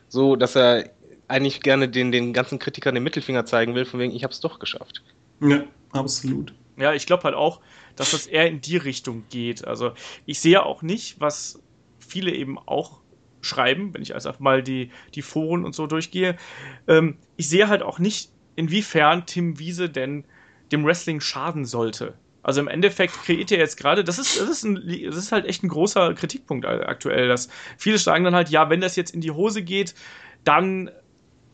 so, 0.07 0.35
dass 0.35 0.55
er 0.55 0.89
eigentlich 1.27 1.61
gerne 1.61 1.89
den, 1.89 2.11
den 2.11 2.31
ganzen 2.31 2.59
Kritikern 2.59 2.93
den 2.93 3.03
Mittelfinger 3.03 3.45
zeigen 3.45 3.73
will, 3.73 3.85
von 3.85 3.99
wegen, 3.99 4.13
ich 4.13 4.23
habe 4.23 4.33
es 4.33 4.39
doch 4.39 4.59
geschafft. 4.59 5.01
Ja, 5.41 5.63
absolut. 5.91 6.53
Ja, 6.77 6.93
ich 6.93 7.07
glaube 7.07 7.23
halt 7.23 7.35
auch, 7.35 7.61
dass 7.95 8.11
das 8.11 8.27
eher 8.27 8.47
in 8.47 8.61
die 8.61 8.77
Richtung 8.77 9.23
geht. 9.29 9.65
Also 9.65 9.93
ich 10.25 10.39
sehe 10.39 10.63
auch 10.63 10.83
nicht, 10.83 11.19
was 11.19 11.59
viele 11.99 12.31
eben 12.31 12.59
auch 12.59 12.99
schreiben, 13.41 13.93
wenn 13.95 14.03
ich 14.03 14.13
also 14.13 14.31
mal 14.37 14.61
die, 14.61 14.91
die 15.15 15.23
Foren 15.23 15.65
und 15.65 15.73
so 15.73 15.87
durchgehe. 15.87 16.37
Ähm, 16.87 17.17
ich 17.35 17.49
sehe 17.49 17.67
halt 17.67 17.81
auch 17.81 17.97
nicht, 17.97 18.31
inwiefern 18.55 19.25
Tim 19.25 19.57
Wiese 19.57 19.89
denn 19.89 20.25
dem 20.71 20.85
Wrestling 20.85 21.19
schaden 21.19 21.65
sollte. 21.65 22.13
Also 22.43 22.61
im 22.61 22.67
Endeffekt 22.67 23.13
kreiert 23.23 23.51
er 23.51 23.59
jetzt 23.59 23.77
gerade, 23.77 24.03
das 24.03 24.17
ist, 24.17 24.39
das, 24.39 24.49
ist 24.49 24.63
ein, 24.63 24.81
das 25.05 25.15
ist 25.15 25.31
halt 25.31 25.45
echt 25.45 25.63
ein 25.63 25.69
großer 25.69 26.13
Kritikpunkt 26.13 26.65
aktuell, 26.65 27.27
dass 27.27 27.49
viele 27.77 27.97
sagen 27.97 28.23
dann 28.23 28.35
halt, 28.35 28.49
ja, 28.49 28.69
wenn 28.69 28.81
das 28.81 28.95
jetzt 28.95 29.13
in 29.13 29.21
die 29.21 29.31
Hose 29.31 29.61
geht, 29.61 29.93
dann 30.43 30.89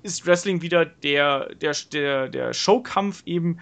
ist 0.04 0.26
Wrestling 0.26 0.62
wieder 0.62 0.86
der, 0.86 1.54
der, 1.56 1.74
der, 1.92 2.30
der 2.30 2.54
Showkampf 2.54 3.24
eben, 3.26 3.60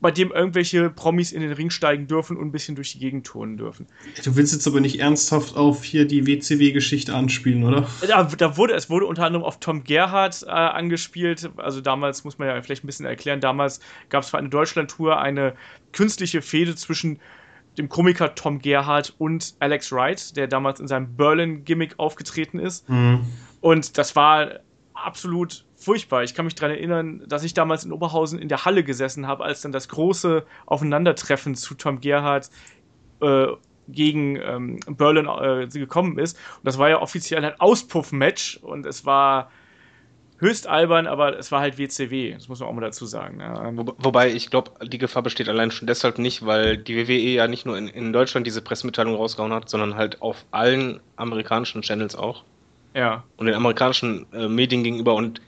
bei 0.00 0.10
dem 0.10 0.30
irgendwelche 0.30 0.90
Promis 0.90 1.32
in 1.32 1.40
den 1.40 1.52
Ring 1.52 1.70
steigen 1.70 2.06
dürfen 2.06 2.36
und 2.36 2.46
ein 2.46 2.52
bisschen 2.52 2.76
durch 2.76 2.92
die 2.92 2.98
Gegend 2.98 3.26
turnen 3.26 3.56
dürfen. 3.56 3.86
Du 4.24 4.36
willst 4.36 4.52
jetzt 4.52 4.66
aber 4.66 4.80
nicht 4.80 5.00
ernsthaft 5.00 5.56
auf 5.56 5.82
hier 5.82 6.06
die 6.06 6.26
WCW-Geschichte 6.26 7.14
anspielen, 7.14 7.64
oder? 7.64 7.88
Da, 8.06 8.22
da, 8.24 8.56
wurde, 8.56 8.74
es 8.74 8.88
wurde 8.90 9.06
unter 9.06 9.24
anderem 9.24 9.44
auf 9.44 9.58
Tom 9.58 9.82
Gerhardt 9.82 10.44
äh, 10.46 10.50
angespielt. 10.50 11.50
Also 11.56 11.80
damals 11.80 12.22
muss 12.24 12.38
man 12.38 12.48
ja 12.48 12.62
vielleicht 12.62 12.84
ein 12.84 12.86
bisschen 12.86 13.06
erklären, 13.06 13.40
damals 13.40 13.80
gab 14.08 14.22
es 14.22 14.30
für 14.30 14.38
eine 14.38 14.48
Deutschland-Tour 14.48 15.20
eine 15.20 15.54
künstliche 15.92 16.42
Fehde 16.42 16.76
zwischen 16.76 17.18
dem 17.76 17.88
Komiker 17.88 18.34
Tom 18.34 18.60
Gerhardt 18.60 19.14
und 19.18 19.54
Alex 19.60 19.90
Wright, 19.92 20.36
der 20.36 20.46
damals 20.48 20.80
in 20.80 20.88
seinem 20.88 21.16
Berlin-Gimmick 21.16 21.94
aufgetreten 21.98 22.58
ist. 22.58 22.88
Mhm. 22.88 23.20
Und 23.60 23.98
das 23.98 24.14
war 24.16 24.60
absolut 24.94 25.64
furchtbar. 25.78 26.24
Ich 26.24 26.34
kann 26.34 26.44
mich 26.44 26.54
daran 26.54 26.72
erinnern, 26.72 27.22
dass 27.26 27.44
ich 27.44 27.54
damals 27.54 27.84
in 27.84 27.92
Oberhausen 27.92 28.38
in 28.38 28.48
der 28.48 28.64
Halle 28.64 28.84
gesessen 28.84 29.26
habe, 29.26 29.44
als 29.44 29.62
dann 29.62 29.72
das 29.72 29.88
große 29.88 30.44
Aufeinandertreffen 30.66 31.54
zu 31.54 31.74
Tom 31.74 32.00
Gerhardt 32.00 32.50
äh, 33.20 33.46
gegen 33.86 34.36
ähm, 34.36 34.80
Berlin 34.86 35.28
äh, 35.28 35.66
gekommen 35.66 36.18
ist. 36.18 36.36
Und 36.58 36.66
das 36.66 36.78
war 36.78 36.90
ja 36.90 37.00
offiziell 37.00 37.44
ein 37.44 37.58
Auspuff-Match 37.58 38.58
und 38.58 38.84
es 38.84 39.06
war 39.06 39.50
höchst 40.38 40.66
albern, 40.66 41.06
aber 41.06 41.38
es 41.38 41.50
war 41.50 41.60
halt 41.60 41.78
WCW. 41.78 42.34
Das 42.34 42.48
muss 42.48 42.60
man 42.60 42.68
auch 42.68 42.72
mal 42.74 42.80
dazu 42.80 43.06
sagen. 43.06 43.40
Wo, 43.74 43.94
wobei 43.98 44.32
ich 44.32 44.50
glaube, 44.50 44.72
die 44.86 44.98
Gefahr 44.98 45.22
besteht 45.22 45.48
allein 45.48 45.70
schon 45.70 45.86
deshalb 45.86 46.18
nicht, 46.18 46.44
weil 46.44 46.76
die 46.76 46.96
WWE 46.96 47.12
ja 47.12 47.48
nicht 47.48 47.66
nur 47.66 47.76
in, 47.76 47.88
in 47.88 48.12
Deutschland 48.12 48.46
diese 48.46 48.62
Pressemitteilung 48.62 49.14
rausgehauen 49.14 49.52
hat, 49.52 49.68
sondern 49.68 49.96
halt 49.96 50.22
auf 50.22 50.44
allen 50.50 51.00
amerikanischen 51.16 51.82
Channels 51.82 52.14
auch. 52.14 52.44
Ja. 52.94 53.24
Und 53.36 53.46
den 53.46 53.54
amerikanischen 53.54 54.26
äh, 54.32 54.48
Medien 54.48 54.82
gegenüber 54.82 55.14
und 55.14 55.40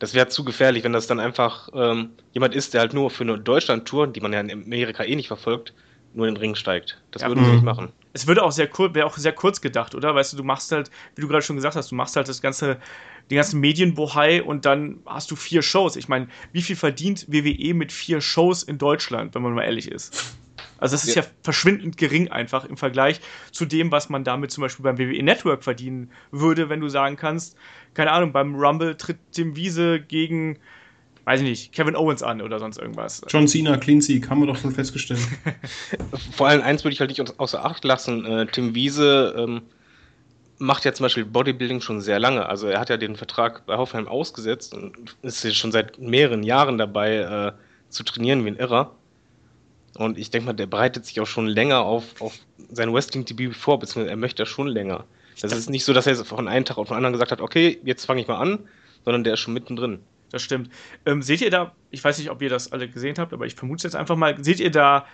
das 0.00 0.14
wäre 0.14 0.28
zu 0.28 0.44
gefährlich, 0.44 0.82
wenn 0.82 0.92
das 0.92 1.06
dann 1.06 1.20
einfach 1.20 1.68
ähm, 1.74 2.10
jemand 2.32 2.54
ist, 2.54 2.74
der 2.74 2.80
halt 2.80 2.94
nur 2.94 3.10
für 3.10 3.22
eine 3.22 3.38
Deutschland-Tour, 3.38 4.08
die 4.08 4.20
man 4.20 4.32
ja 4.32 4.40
in 4.40 4.50
Amerika 4.50 5.04
eh 5.04 5.14
nicht 5.14 5.28
verfolgt, 5.28 5.74
nur 6.14 6.26
in 6.26 6.34
den 6.34 6.40
Ring 6.40 6.54
steigt. 6.54 7.00
Das 7.10 7.22
ja, 7.22 7.28
würden 7.28 7.44
sie 7.44 7.52
nicht 7.52 7.62
machen. 7.62 7.92
es 8.14 8.26
würde 8.26 8.42
auch 8.42 8.50
sehr 8.50 8.66
kurz, 8.66 8.94
wäre 8.94 9.06
auch 9.06 9.16
sehr 9.16 9.32
kurz 9.32 9.60
gedacht, 9.60 9.94
oder? 9.94 10.14
Weißt 10.14 10.32
du, 10.32 10.38
du 10.38 10.42
machst 10.42 10.72
halt, 10.72 10.90
wie 11.14 11.20
du 11.20 11.28
gerade 11.28 11.42
schon 11.42 11.56
gesagt 11.56 11.76
hast, 11.76 11.90
du 11.90 11.94
machst 11.94 12.16
halt 12.16 12.28
das 12.28 12.40
ganze, 12.40 12.78
den 13.30 13.36
ganzen 13.36 13.60
Medienbohai 13.60 14.42
und 14.42 14.64
dann 14.64 15.00
hast 15.04 15.30
du 15.30 15.36
vier 15.36 15.62
Shows. 15.62 15.96
Ich 15.96 16.08
meine, 16.08 16.28
wie 16.52 16.62
viel 16.62 16.76
verdient 16.76 17.26
WWE 17.28 17.74
mit 17.74 17.92
vier 17.92 18.22
Shows 18.22 18.62
in 18.62 18.78
Deutschland, 18.78 19.34
wenn 19.34 19.42
man 19.42 19.52
mal 19.52 19.64
ehrlich 19.64 19.88
ist? 19.90 20.34
Also 20.80 20.94
das 20.94 21.04
ist 21.04 21.14
ja. 21.14 21.22
ja. 21.22 21.28
verschwindend 21.42 21.96
gering 21.96 22.28
einfach 22.28 22.64
im 22.64 22.76
Vergleich 22.76 23.20
zu 23.52 23.64
dem, 23.64 23.92
was 23.92 24.08
man 24.08 24.24
damit 24.24 24.50
zum 24.50 24.62
Beispiel 24.62 24.82
beim 24.82 24.98
WWE 24.98 25.22
Network 25.22 25.62
verdienen 25.62 26.10
würde, 26.30 26.68
wenn 26.68 26.80
du 26.80 26.88
sagen 26.88 27.16
kannst, 27.16 27.56
keine 27.94 28.12
Ahnung, 28.12 28.32
beim 28.32 28.54
Rumble 28.54 28.96
tritt 28.96 29.18
Tim 29.32 29.56
Wiese 29.56 30.00
gegen 30.00 30.58
weiß 31.24 31.42
ich 31.42 31.48
nicht, 31.48 31.72
Kevin 31.72 31.94
Owens 31.94 32.22
an 32.22 32.40
oder 32.40 32.58
sonst 32.58 32.78
irgendwas. 32.78 33.22
John 33.28 33.46
Cena, 33.46 33.76
Clean 33.76 34.00
Sieg, 34.00 34.28
haben 34.28 34.40
wir 34.40 34.46
doch 34.46 34.56
schon 34.56 34.72
festgestellt. 34.72 35.20
Vor 36.32 36.48
allem 36.48 36.62
eins 36.62 36.82
würde 36.82 36.94
ich 36.94 37.00
halt 37.00 37.10
nicht 37.10 37.38
außer 37.38 37.64
Acht 37.64 37.84
lassen. 37.84 38.24
Äh, 38.24 38.46
Tim 38.46 38.74
Wiese 38.74 39.34
ähm, 39.38 39.62
macht 40.58 40.84
ja 40.84 40.92
zum 40.92 41.04
Beispiel 41.04 41.24
Bodybuilding 41.24 41.80
schon 41.80 42.00
sehr 42.00 42.18
lange. 42.18 42.46
Also 42.46 42.66
er 42.68 42.80
hat 42.80 42.90
ja 42.90 42.96
den 42.96 43.16
Vertrag 43.16 43.64
bei 43.66 43.76
Hoffenheim 43.76 44.08
ausgesetzt 44.08 44.74
und 44.74 45.16
ist 45.22 45.44
jetzt 45.44 45.56
schon 45.56 45.72
seit 45.72 45.98
mehreren 45.98 46.42
Jahren 46.42 46.78
dabei 46.78 47.16
äh, 47.16 47.52
zu 47.90 48.02
trainieren 48.02 48.44
wie 48.44 48.50
ein 48.50 48.56
Irrer. 48.56 48.96
Und 49.96 50.18
ich 50.18 50.30
denke 50.30 50.46
mal, 50.46 50.52
der 50.52 50.66
bereitet 50.66 51.04
sich 51.04 51.20
auch 51.20 51.26
schon 51.26 51.46
länger 51.46 51.80
auf, 51.80 52.20
auf 52.20 52.38
sein 52.70 52.92
Wrestling-Debüt 52.92 53.56
vor, 53.56 53.78
beziehungsweise 53.78 54.10
er 54.10 54.16
möchte 54.16 54.42
das 54.42 54.48
schon 54.48 54.68
länger. 54.68 55.04
Das 55.40 55.52
ist 55.52 55.70
nicht 55.70 55.84
so, 55.84 55.92
dass 55.92 56.06
er 56.06 56.16
von 56.16 56.48
einem 56.48 56.64
Tag 56.64 56.78
auf 56.78 56.88
den 56.88 56.96
anderen 56.96 57.12
gesagt 57.12 57.32
hat, 57.32 57.40
okay, 57.40 57.80
jetzt 57.84 58.04
fange 58.04 58.20
ich 58.20 58.28
mal 58.28 58.38
an, 58.38 58.60
sondern 59.04 59.24
der 59.24 59.34
ist 59.34 59.40
schon 59.40 59.54
mittendrin 59.54 60.00
das 60.30 60.42
stimmt. 60.42 60.70
Ähm, 61.06 61.22
seht 61.22 61.40
ihr 61.40 61.50
da, 61.50 61.74
ich 61.90 62.02
weiß 62.02 62.18
nicht, 62.18 62.30
ob 62.30 62.40
ihr 62.42 62.48
das 62.48 62.72
alle 62.72 62.88
gesehen 62.88 63.16
habt, 63.18 63.32
aber 63.32 63.46
ich 63.46 63.54
vermute 63.54 63.78
es 63.78 63.82
jetzt 63.82 63.96
einfach 63.96 64.16
mal, 64.16 64.42
seht 64.42 64.60
ihr 64.60 64.70
da 64.70 65.06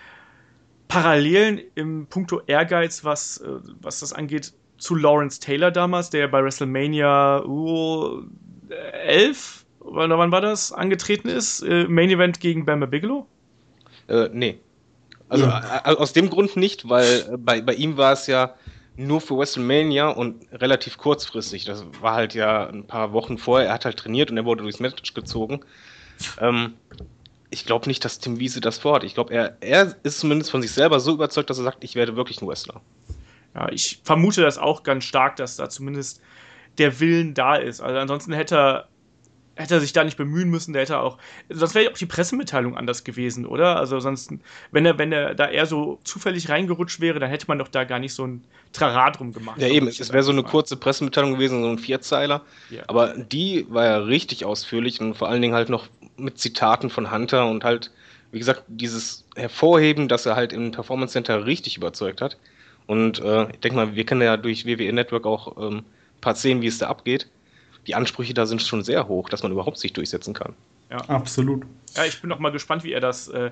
Parallelen 0.87 1.61
im 1.75 2.07
Punkto 2.07 2.41
Ehrgeiz, 2.47 3.03
was, 3.03 3.37
äh, 3.39 3.47
was 3.81 3.99
das 3.99 4.13
angeht, 4.13 4.53
zu 4.77 4.95
Lawrence 4.95 5.39
Taylor 5.39 5.71
damals, 5.71 6.09
der 6.11 6.27
bei 6.27 6.43
WrestleMania 6.43 7.43
uh, 7.45 8.23
11, 8.69 9.65
wann 9.79 10.31
war 10.31 10.41
das, 10.41 10.71
angetreten 10.71 11.29
ist, 11.29 11.61
äh, 11.61 11.85
Main 11.87 12.09
Event 12.09 12.39
gegen 12.39 12.65
Bama 12.65 12.85
Bigelow? 12.85 13.25
Äh, 14.07 14.29
nee. 14.31 14.59
Also 15.29 15.45
ja. 15.45 15.83
aus 15.83 16.13
dem 16.13 16.29
Grund 16.29 16.55
nicht, 16.55 16.87
weil 16.89 17.27
äh, 17.33 17.37
bei, 17.37 17.61
bei 17.61 17.73
ihm 17.73 17.97
war 17.97 18.13
es 18.13 18.27
ja 18.27 18.55
nur 18.95 19.21
für 19.21 19.37
WrestleMania 19.37 20.09
und 20.09 20.47
relativ 20.51 20.97
kurzfristig. 20.97 21.65
Das 21.65 21.85
war 22.01 22.15
halt 22.15 22.33
ja 22.33 22.67
ein 22.67 22.87
paar 22.87 23.13
Wochen 23.13 23.37
vorher. 23.37 23.67
Er 23.67 23.73
hat 23.73 23.85
halt 23.85 23.97
trainiert 23.97 24.31
und 24.31 24.37
er 24.37 24.45
wurde 24.45 24.63
durchs 24.63 24.79
Match 24.79 25.13
gezogen. 25.13 25.61
Ähm, 26.39 26.73
ich 27.49 27.65
glaube 27.65 27.87
nicht, 27.87 28.03
dass 28.03 28.19
Tim 28.19 28.39
Wiese 28.39 28.59
das 28.59 28.77
vorhat. 28.77 29.03
Ich 29.03 29.13
glaube, 29.13 29.33
er, 29.33 29.57
er 29.61 29.95
ist 30.03 30.19
zumindest 30.19 30.51
von 30.51 30.61
sich 30.61 30.71
selber 30.71 30.99
so 30.99 31.13
überzeugt, 31.13 31.49
dass 31.49 31.59
er 31.59 31.63
sagt, 31.63 31.83
ich 31.83 31.95
werde 31.95 32.15
wirklich 32.15 32.41
ein 32.41 32.47
Wrestler. 32.47 32.81
Ja, 33.55 33.69
ich 33.69 34.01
vermute 34.03 34.41
das 34.41 34.57
auch 34.57 34.83
ganz 34.83 35.03
stark, 35.03 35.35
dass 35.37 35.55
da 35.55 35.69
zumindest 35.69 36.21
der 36.77 36.99
Willen 36.99 37.33
da 37.33 37.55
ist. 37.55 37.81
Also 37.81 37.99
ansonsten 37.99 38.33
hätte 38.33 38.55
er 38.55 38.87
hätte 39.57 39.75
er 39.75 39.81
sich 39.81 39.93
da 39.93 40.03
nicht 40.03 40.17
bemühen 40.17 40.49
müssen, 40.49 40.73
der 40.73 40.83
hätte 40.83 40.99
auch, 40.99 41.17
sonst 41.49 41.75
wäre 41.75 41.85
ja 41.85 41.91
auch 41.91 41.97
die 41.97 42.05
Pressemitteilung 42.05 42.77
anders 42.77 43.03
gewesen, 43.03 43.45
oder? 43.45 43.77
Also 43.77 43.99
sonst, 43.99 44.31
wenn 44.71 44.85
er, 44.85 44.97
wenn 44.97 45.11
er 45.11 45.33
da 45.35 45.49
eher 45.49 45.65
so 45.65 45.99
zufällig 46.03 46.49
reingerutscht 46.49 46.99
wäre, 47.01 47.19
dann 47.19 47.29
hätte 47.29 47.45
man 47.47 47.59
doch 47.59 47.67
da 47.67 47.83
gar 47.83 47.99
nicht 47.99 48.13
so 48.13 48.25
ein 48.25 48.43
Trara 48.73 49.11
drum 49.11 49.33
gemacht. 49.33 49.59
Ja, 49.59 49.67
eben, 49.67 49.87
es 49.87 50.13
wäre 50.13 50.23
so 50.23 50.31
eine 50.31 50.43
mal. 50.43 50.49
kurze 50.49 50.77
Pressemitteilung 50.77 51.33
gewesen, 51.33 51.61
so 51.63 51.69
ein 51.69 51.79
Vierzeiler. 51.79 52.41
Ja. 52.69 52.83
Aber 52.87 53.15
die 53.17 53.65
war 53.69 53.85
ja 53.85 53.97
richtig 53.97 54.45
ausführlich 54.45 55.01
und 55.01 55.15
vor 55.15 55.29
allen 55.29 55.41
Dingen 55.41 55.55
halt 55.55 55.69
noch 55.69 55.87
mit 56.17 56.37
Zitaten 56.39 56.89
von 56.89 57.11
Hunter 57.11 57.47
und 57.47 57.63
halt, 57.63 57.91
wie 58.31 58.39
gesagt, 58.39 58.63
dieses 58.67 59.25
Hervorheben, 59.35 60.07
dass 60.07 60.25
er 60.25 60.35
halt 60.35 60.53
im 60.53 60.71
Performance 60.71 61.13
Center 61.13 61.45
richtig 61.45 61.77
überzeugt 61.77 62.21
hat. 62.21 62.37
Und 62.85 63.19
äh, 63.19 63.49
ich 63.51 63.59
denke 63.59 63.75
mal, 63.75 63.95
wir 63.95 64.05
kennen 64.05 64.21
ja 64.21 64.37
durch 64.37 64.65
WWE 64.65 64.93
Network 64.93 65.25
auch 65.25 65.57
ähm, 65.57 65.77
ein 65.77 66.21
paar 66.21 66.35
sehen, 66.35 66.61
wie 66.61 66.67
es 66.67 66.77
da 66.77 66.87
abgeht 66.87 67.27
die 67.87 67.95
Ansprüche 67.95 68.33
da 68.33 68.45
sind 68.45 68.61
schon 68.61 68.83
sehr 68.83 69.07
hoch, 69.07 69.29
dass 69.29 69.43
man 69.43 69.51
überhaupt 69.51 69.77
sich 69.77 69.93
durchsetzen 69.93 70.33
kann. 70.33 70.53
Ja, 70.91 70.97
absolut. 71.07 71.65
Ja, 71.95 72.05
ich 72.05 72.21
bin 72.21 72.29
noch 72.29 72.39
mal 72.39 72.51
gespannt, 72.51 72.83
wie 72.83 72.91
er 72.91 72.99
das, 72.99 73.27
äh, 73.29 73.51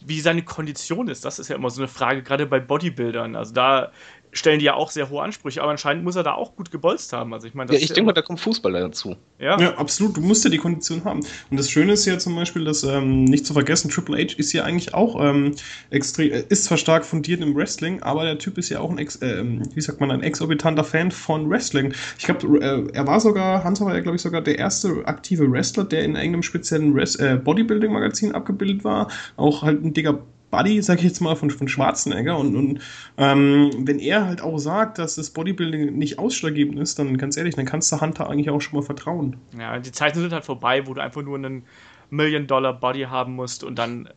wie 0.00 0.20
seine 0.20 0.42
Kondition 0.42 1.08
ist. 1.08 1.24
Das 1.24 1.38
ist 1.38 1.48
ja 1.48 1.56
immer 1.56 1.70
so 1.70 1.80
eine 1.80 1.88
Frage, 1.88 2.22
gerade 2.22 2.46
bei 2.46 2.60
Bodybuildern. 2.60 3.36
Also 3.36 3.54
da 3.54 3.92
stellen 4.32 4.58
die 4.58 4.66
ja 4.66 4.74
auch 4.74 4.90
sehr 4.90 5.10
hohe 5.10 5.22
Ansprüche, 5.22 5.62
aber 5.62 5.70
anscheinend 5.70 6.04
muss 6.04 6.16
er 6.16 6.22
da 6.22 6.34
auch 6.34 6.54
gut 6.56 6.70
gebolzt 6.70 7.12
haben. 7.12 7.32
Also 7.34 7.46
ich 7.46 7.54
meine, 7.54 7.72
ja, 7.72 7.78
ich 7.78 7.88
denke 7.88 8.04
mal, 8.04 8.12
da 8.12 8.22
kommt 8.22 8.40
Fußballer 8.40 8.80
dazu. 8.80 9.16
Ja. 9.38 9.58
ja, 9.60 9.74
absolut. 9.76 10.16
Du 10.16 10.20
musst 10.20 10.44
ja 10.44 10.50
die 10.50 10.58
Kondition 10.58 11.04
haben. 11.04 11.20
Und 11.50 11.56
das 11.56 11.70
Schöne 11.70 11.92
ist 11.92 12.04
ja 12.06 12.18
zum 12.18 12.34
Beispiel, 12.36 12.64
dass 12.64 12.82
ähm, 12.82 13.24
nicht 13.24 13.46
zu 13.46 13.52
vergessen, 13.52 13.90
Triple 13.90 14.16
H 14.16 14.34
ist 14.36 14.52
ja 14.52 14.64
eigentlich 14.64 14.94
auch 14.94 15.22
ähm, 15.22 15.54
extrem, 15.90 16.32
äh, 16.32 16.44
ist 16.48 16.64
zwar 16.64 16.78
stark 16.78 17.04
fundiert 17.04 17.40
im 17.40 17.54
Wrestling, 17.54 18.02
aber 18.02 18.24
der 18.24 18.38
Typ 18.38 18.58
ist 18.58 18.68
ja 18.68 18.80
auch 18.80 18.90
ein, 18.90 18.98
ex, 18.98 19.16
äh, 19.16 19.42
wie 19.74 19.80
sagt 19.80 20.00
man, 20.00 20.10
ein 20.10 20.22
exorbitanter 20.22 20.84
Fan 20.84 21.10
von 21.10 21.48
Wrestling. 21.48 21.94
Ich 22.18 22.24
glaube, 22.24 22.58
äh, 22.58 22.88
er 22.92 23.06
war 23.06 23.20
sogar, 23.20 23.64
Hunter 23.64 23.86
war 23.86 23.94
ja, 23.94 24.00
glaube 24.00 24.16
ich, 24.16 24.22
sogar 24.22 24.42
der 24.42 24.58
erste 24.58 25.06
aktive 25.06 25.50
Wrestler, 25.50 25.84
der 25.84 26.04
in 26.04 26.16
irgendeinem 26.16 26.42
speziellen 26.42 26.96
äh, 26.98 27.36
Bodybuilding-Magazin 27.36 28.34
abgebildet 28.34 28.84
war. 28.84 29.10
Auch 29.36 29.62
halt 29.62 29.84
ein 29.84 29.94
dicker 29.94 30.20
Buddy, 30.50 30.80
sag 30.82 30.98
ich 30.98 31.04
jetzt 31.04 31.20
mal, 31.20 31.36
von, 31.36 31.50
von 31.50 31.68
Schwarzenegger. 31.68 32.38
Und, 32.38 32.56
und 32.56 32.80
ähm, 33.16 33.70
wenn 33.78 33.98
er 33.98 34.26
halt 34.26 34.40
auch 34.40 34.58
sagt, 34.58 34.98
dass 34.98 35.16
das 35.16 35.30
Bodybuilding 35.30 35.96
nicht 35.96 36.18
ausschlaggebend 36.18 36.78
ist, 36.78 36.98
dann 36.98 37.18
ganz 37.18 37.36
ehrlich, 37.36 37.54
dann 37.54 37.66
kannst 37.66 37.92
du 37.92 38.00
Hunter 38.00 38.28
eigentlich 38.28 38.50
auch 38.50 38.60
schon 38.60 38.78
mal 38.78 38.84
vertrauen. 38.84 39.36
Ja, 39.58 39.78
die 39.78 39.92
Zeiten 39.92 40.20
sind 40.20 40.32
halt 40.32 40.44
vorbei, 40.44 40.86
wo 40.86 40.94
du 40.94 41.00
einfach 41.00 41.22
nur 41.22 41.36
einen 41.36 41.64
Million-Dollar-Body 42.10 43.02
haben 43.02 43.34
musst 43.34 43.64
und 43.64 43.78
dann 43.78 44.08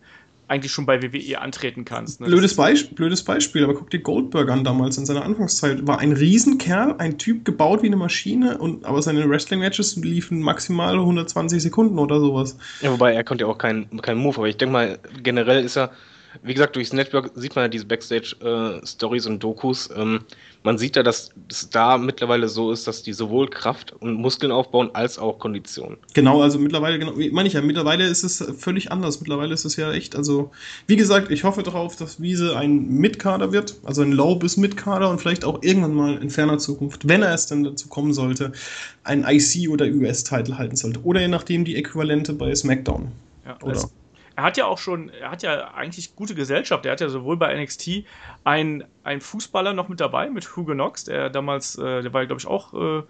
eigentlich 0.51 0.73
schon 0.73 0.85
bei 0.85 1.01
WWE 1.01 1.39
antreten 1.39 1.85
kannst. 1.85 2.19
Ne? 2.19 2.27
Blödes, 2.27 2.57
Beisp 2.57 2.93
blödes 2.95 3.23
Beispiel, 3.23 3.63
aber 3.63 3.73
guck 3.73 3.89
dir 3.89 3.99
Goldberg 3.99 4.49
an 4.49 4.65
damals 4.65 4.97
in 4.97 5.05
seiner 5.05 5.23
Anfangszeit. 5.23 5.87
War 5.87 5.99
ein 5.99 6.11
Riesenkerl, 6.11 6.95
ein 6.97 7.17
Typ 7.17 7.45
gebaut 7.45 7.83
wie 7.83 7.87
eine 7.87 7.95
Maschine, 7.95 8.57
und, 8.57 8.83
aber 8.83 9.01
seine 9.01 9.29
Wrestling-Matches 9.29 9.95
liefen 9.95 10.41
maximal 10.41 10.95
120 10.95 11.61
Sekunden 11.61 11.97
oder 11.99 12.19
sowas. 12.19 12.57
Ja, 12.81 12.91
wobei 12.91 13.13
er 13.13 13.23
konnte 13.23 13.45
ja 13.45 13.49
auch 13.49 13.57
keinen 13.57 14.01
kein 14.01 14.17
Move, 14.17 14.39
aber 14.39 14.49
ich 14.49 14.57
denke 14.57 14.73
mal, 14.73 14.99
generell 15.23 15.63
ist 15.63 15.77
er 15.77 15.91
wie 16.43 16.53
gesagt, 16.53 16.75
durchs 16.75 16.93
Network 16.93 17.31
sieht 17.35 17.55
man 17.55 17.65
ja 17.65 17.69
diese 17.69 17.85
Backstage-Stories 17.85 19.25
äh, 19.25 19.29
und 19.29 19.43
Dokus. 19.43 19.89
Ähm, 19.95 20.21
man 20.63 20.77
sieht 20.77 20.95
ja, 20.95 21.03
dass 21.03 21.31
es 21.49 21.69
da 21.69 21.97
mittlerweile 21.97 22.47
so 22.47 22.71
ist, 22.71 22.87
dass 22.87 23.01
die 23.01 23.13
sowohl 23.13 23.49
Kraft 23.49 23.93
und 23.99 24.13
Muskeln 24.13 24.51
aufbauen 24.51 24.91
als 24.93 25.17
auch 25.17 25.39
Kondition. 25.39 25.97
Genau, 26.13 26.41
also 26.41 26.59
mittlerweile, 26.59 26.99
genau, 26.99 27.13
meine 27.31 27.47
ich 27.47 27.53
ja, 27.53 27.61
mittlerweile 27.61 28.05
ist 28.05 28.23
es 28.23 28.45
völlig 28.57 28.91
anders. 28.91 29.19
Mittlerweile 29.19 29.53
ist 29.53 29.65
es 29.65 29.75
ja 29.75 29.91
echt, 29.91 30.15
also 30.15 30.51
wie 30.87 30.95
gesagt, 30.95 31.31
ich 31.31 31.43
hoffe 31.43 31.63
darauf, 31.63 31.95
dass 31.95 32.21
Wiese 32.21 32.55
ein 32.55 32.87
Mitkader 32.87 33.51
wird, 33.51 33.75
also 33.83 34.03
ein 34.03 34.11
Low- 34.11 34.35
bis 34.35 34.57
Mitkader 34.57 35.09
und 35.09 35.19
vielleicht 35.19 35.43
auch 35.45 35.63
irgendwann 35.63 35.93
mal 35.93 36.17
in 36.17 36.29
ferner 36.29 36.59
Zukunft, 36.59 37.07
wenn 37.07 37.23
er 37.23 37.33
es 37.33 37.47
dann 37.47 37.63
dazu 37.63 37.87
kommen 37.89 38.13
sollte, 38.13 38.51
ein 39.03 39.25
IC 39.27 39.69
oder 39.69 39.85
US-Titel 39.85 40.55
halten 40.55 40.75
sollte. 40.75 41.01
Oder 41.03 41.21
je 41.21 41.27
nachdem 41.27 41.65
die 41.65 41.75
Äquivalente 41.75 42.33
bei 42.33 42.53
SmackDown. 42.53 43.11
Ja, 43.45 43.57
oder? 43.61 43.89
Er 44.35 44.43
hat 44.43 44.57
ja 44.57 44.65
auch 44.65 44.77
schon, 44.77 45.09
er 45.09 45.31
hat 45.31 45.43
ja 45.43 45.73
eigentlich 45.73 46.15
gute 46.15 46.35
Gesellschaft. 46.35 46.85
Er 46.85 46.93
hat 46.93 47.01
ja 47.01 47.09
sowohl 47.09 47.37
bei 47.37 47.55
NXT 47.61 48.05
einen, 48.43 48.83
Fußballer 49.19 49.73
noch 49.73 49.89
mit 49.89 49.99
dabei, 49.99 50.29
mit 50.29 50.55
Hugo 50.55 50.73
Knox, 50.73 51.03
der 51.05 51.29
damals, 51.29 51.77
äh, 51.77 52.01
der 52.01 52.13
war, 52.13 52.25
glaube 52.25 52.39
ich, 52.39 52.47
auch, 52.47 52.73
äh, 52.73 53.03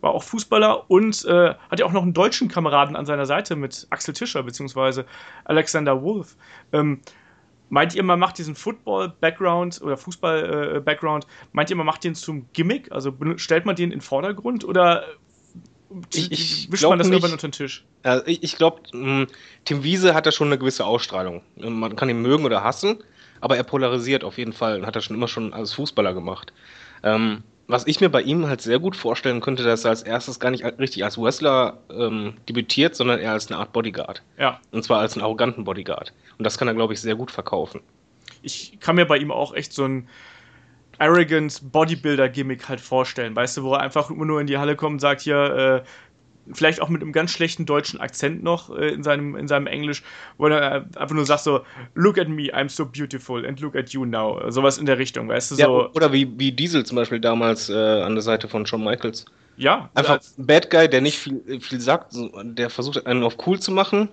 war 0.00 0.12
auch 0.12 0.22
Fußballer 0.22 0.88
und 0.90 1.24
äh, 1.24 1.54
hat 1.70 1.80
ja 1.80 1.86
auch 1.86 1.92
noch 1.92 2.02
einen 2.02 2.14
deutschen 2.14 2.48
Kameraden 2.48 2.94
an 2.94 3.06
seiner 3.06 3.26
Seite 3.26 3.56
mit 3.56 3.86
Axel 3.90 4.14
Tischer, 4.14 4.42
beziehungsweise 4.42 5.04
Alexander 5.44 6.00
Wolf. 6.02 6.36
Ähm, 6.72 7.00
meint 7.68 7.94
ihr, 7.94 8.02
man 8.02 8.18
macht 8.18 8.38
diesen 8.38 8.54
Football-Background 8.54 9.80
oder 9.82 9.96
Fußball-Background, 9.96 11.26
meint 11.52 11.70
ihr, 11.70 11.76
man 11.76 11.86
macht 11.86 12.04
den 12.04 12.14
zum 12.14 12.46
Gimmick? 12.52 12.92
Also 12.92 13.12
stellt 13.36 13.66
man 13.66 13.74
den 13.74 13.90
in 13.90 13.98
den 13.98 14.00
Vordergrund 14.00 14.64
oder 14.64 15.04
ich, 16.12 16.32
ich 16.32 16.72
wischt 16.72 16.84
man 16.84 16.98
das 16.98 17.08
nicht, 17.08 17.22
unter 17.22 17.36
den 17.36 17.52
Tisch? 17.52 17.84
Also 18.02 18.26
ich, 18.26 18.42
ich 18.42 18.56
glaube, 18.56 18.82
hm, 18.92 19.26
Tim 19.64 19.82
Wiese 19.82 20.14
hat 20.14 20.26
da 20.26 20.32
schon 20.32 20.48
eine 20.48 20.58
gewisse 20.58 20.84
Ausstrahlung. 20.84 21.42
Man 21.56 21.96
kann 21.96 22.08
ihn 22.08 22.20
mögen 22.20 22.44
oder 22.44 22.62
hassen, 22.62 23.02
aber 23.40 23.56
er 23.56 23.64
polarisiert 23.64 24.24
auf 24.24 24.38
jeden 24.38 24.52
Fall 24.52 24.78
und 24.80 24.86
hat 24.86 24.96
das 24.96 25.04
schon 25.04 25.16
immer 25.16 25.28
schon 25.28 25.52
als 25.52 25.72
Fußballer 25.72 26.14
gemacht. 26.14 26.52
Ähm, 27.02 27.42
was 27.68 27.86
ich 27.86 28.00
mir 28.00 28.08
bei 28.08 28.22
ihm 28.22 28.46
halt 28.46 28.62
sehr 28.62 28.78
gut 28.78 28.96
vorstellen 28.96 29.42
könnte, 29.42 29.62
dass 29.62 29.84
er 29.84 29.90
als 29.90 30.02
erstes 30.02 30.40
gar 30.40 30.50
nicht 30.50 30.64
richtig 30.64 31.04
als 31.04 31.18
Wrestler 31.18 31.78
ähm, 31.90 32.34
debütiert, 32.48 32.96
sondern 32.96 33.20
eher 33.20 33.32
als 33.32 33.50
eine 33.50 33.58
Art 33.58 33.72
Bodyguard. 33.72 34.22
Ja. 34.38 34.60
Und 34.72 34.84
zwar 34.84 35.00
als 35.00 35.14
einen 35.14 35.22
arroganten 35.22 35.64
Bodyguard. 35.64 36.14
Und 36.38 36.44
das 36.44 36.56
kann 36.56 36.66
er, 36.66 36.74
glaube 36.74 36.94
ich, 36.94 37.00
sehr 37.00 37.14
gut 37.14 37.30
verkaufen. 37.30 37.82
Ich 38.40 38.78
kann 38.80 38.96
mir 38.96 39.04
bei 39.04 39.18
ihm 39.18 39.30
auch 39.30 39.52
echt 39.54 39.74
so 39.74 39.84
ein 39.84 40.08
arrogant 40.98 41.60
Bodybuilder-Gimmick 41.72 42.68
halt 42.68 42.80
vorstellen, 42.80 43.34
weißt 43.36 43.58
du, 43.58 43.62
wo 43.62 43.74
er 43.74 43.80
einfach 43.80 44.10
immer 44.10 44.24
nur 44.24 44.40
in 44.40 44.46
die 44.46 44.58
Halle 44.58 44.76
kommt 44.76 44.94
und 44.94 45.00
sagt 45.00 45.22
hier, 45.22 45.84
äh, 45.84 45.88
vielleicht 46.52 46.80
auch 46.80 46.88
mit 46.88 47.02
einem 47.02 47.12
ganz 47.12 47.30
schlechten 47.32 47.66
deutschen 47.66 48.00
Akzent 48.00 48.42
noch 48.42 48.74
äh, 48.76 48.88
in, 48.88 49.02
seinem, 49.02 49.36
in 49.36 49.48
seinem 49.48 49.66
Englisch, 49.66 50.02
wo 50.38 50.46
er 50.46 50.86
einfach 50.96 51.14
nur 51.14 51.26
sagt 51.26 51.44
so, 51.44 51.60
look 51.94 52.18
at 52.18 52.28
me, 52.28 52.44
I'm 52.54 52.68
so 52.68 52.84
beautiful 52.84 53.46
and 53.46 53.60
look 53.60 53.76
at 53.76 53.90
you 53.90 54.04
now. 54.04 54.50
Sowas 54.50 54.78
in 54.78 54.86
der 54.86 54.98
Richtung, 54.98 55.28
weißt 55.28 55.52
du, 55.52 55.54
ja, 55.56 55.66
so. 55.66 55.90
Oder 55.94 56.12
wie, 56.12 56.28
wie 56.38 56.52
Diesel 56.52 56.84
zum 56.84 56.96
Beispiel 56.96 57.20
damals 57.20 57.68
äh, 57.68 57.74
an 57.74 58.14
der 58.14 58.22
Seite 58.22 58.48
von 58.48 58.66
Shawn 58.66 58.84
Michaels. 58.84 59.26
Ja. 59.56 59.90
Einfach 59.94 60.20
ein 60.38 60.46
Bad 60.46 60.70
Guy, 60.70 60.88
der 60.88 61.00
nicht 61.00 61.18
viel, 61.18 61.60
viel 61.60 61.80
sagt, 61.80 62.12
der 62.14 62.70
versucht 62.70 63.06
einen 63.06 63.24
auf 63.24 63.36
cool 63.46 63.58
zu 63.58 63.72
machen 63.72 64.08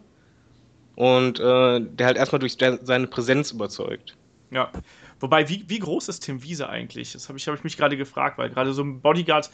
und 0.96 1.40
äh, 1.40 1.80
der 1.80 2.08
halt 2.08 2.18
erstmal 2.18 2.40
durch 2.40 2.58
seine 2.58 3.08
Präsenz 3.08 3.52
überzeugt. 3.52 4.16
Ja. 4.50 4.72
Wobei, 5.20 5.48
wie, 5.50 5.64
wie 5.68 5.80
groß 5.80 6.10
ist 6.10 6.22
Tim 6.22 6.44
Wiese 6.44 6.70
eigentlich? 6.70 7.14
Das 7.14 7.30
habe 7.30 7.38
ich, 7.38 7.48
hab 7.48 7.56
ich 7.56 7.64
mich 7.64 7.78
gerade 7.78 7.98
gefragt, 7.98 8.38
weil 8.38 8.50
gerade 8.50 8.74
so 8.74 8.84
ein 8.84 9.02
Bodyguard 9.02 9.50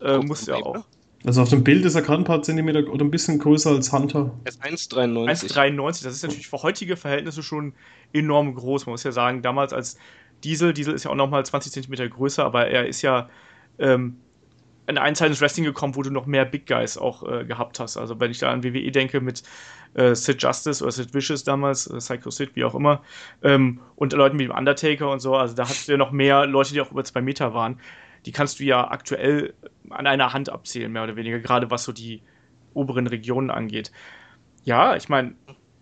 äh, 0.00 0.18
muss 0.18 0.46
ja 0.46 0.56
auch. 0.56 0.84
Also 1.24 1.42
auf 1.42 1.48
dem 1.48 1.64
Bild 1.64 1.84
ist 1.84 1.96
er 1.96 2.02
gerade 2.02 2.22
ein 2.22 2.24
paar 2.24 2.42
Zentimeter 2.42 2.88
oder 2.88 3.04
ein 3.04 3.10
bisschen 3.10 3.38
größer 3.38 3.70
als 3.70 3.92
Hunter. 3.92 4.32
Er 4.44 4.48
ist 4.48 4.62
1,93. 4.92 5.52
1,93, 5.52 6.04
das 6.04 6.14
ist 6.14 6.22
natürlich 6.22 6.48
für 6.48 6.62
heutige 6.62 6.96
Verhältnisse 6.96 7.42
schon 7.42 7.74
enorm 8.12 8.54
groß. 8.54 8.86
Man 8.86 8.92
muss 8.92 9.02
ja 9.02 9.10
sagen, 9.10 9.42
damals 9.42 9.72
als 9.72 9.98
Diesel, 10.44 10.72
Diesel 10.72 10.94
ist 10.94 11.04
ja 11.04 11.10
auch 11.10 11.16
nochmal 11.16 11.44
20 11.44 11.72
Zentimeter 11.72 12.08
größer, 12.08 12.44
aber 12.44 12.68
er 12.68 12.86
ist 12.86 13.02
ja 13.02 13.28
ähm, 13.80 14.18
ein 14.96 15.14
Teil 15.14 15.28
des 15.28 15.40
Wrestling 15.40 15.64
gekommen, 15.64 15.96
wo 15.96 16.02
du 16.02 16.10
noch 16.10 16.24
mehr 16.24 16.44
Big 16.46 16.66
Guys 16.66 16.96
auch 16.96 17.28
äh, 17.28 17.44
gehabt 17.44 17.78
hast. 17.78 17.96
Also 17.96 18.18
wenn 18.20 18.30
ich 18.30 18.38
da 18.38 18.50
an 18.50 18.64
WWE 18.64 18.90
denke 18.90 19.20
mit 19.20 19.42
äh, 19.94 20.14
Sid 20.14 20.42
Justice 20.42 20.82
oder 20.82 20.92
Sid 20.92 21.12
Vicious 21.12 21.44
damals, 21.44 21.86
äh, 21.86 21.98
Psycho 21.98 22.30
Sid, 22.30 22.54
wie 22.54 22.64
auch 22.64 22.74
immer, 22.74 23.02
ähm, 23.42 23.80
und 23.96 24.12
Leuten 24.12 24.38
wie 24.38 24.44
dem 24.44 24.56
Undertaker 24.56 25.10
und 25.10 25.20
so, 25.20 25.36
also 25.36 25.54
da 25.54 25.64
hattest 25.64 25.88
du 25.88 25.92
ja 25.92 25.98
noch 25.98 26.12
mehr 26.12 26.46
Leute, 26.46 26.72
die 26.72 26.80
auch 26.80 26.90
über 26.90 27.04
zwei 27.04 27.20
Meter 27.20 27.52
waren. 27.52 27.80
Die 28.24 28.32
kannst 28.32 28.60
du 28.60 28.64
ja 28.64 28.90
aktuell 28.90 29.54
an 29.90 30.06
einer 30.06 30.32
Hand 30.32 30.48
abzählen, 30.50 30.90
mehr 30.90 31.04
oder 31.04 31.16
weniger, 31.16 31.38
gerade 31.38 31.70
was 31.70 31.84
so 31.84 31.92
die 31.92 32.22
oberen 32.74 33.06
Regionen 33.06 33.50
angeht. 33.50 33.92
Ja, 34.64 34.96
ich 34.96 35.08
meine, 35.08 35.34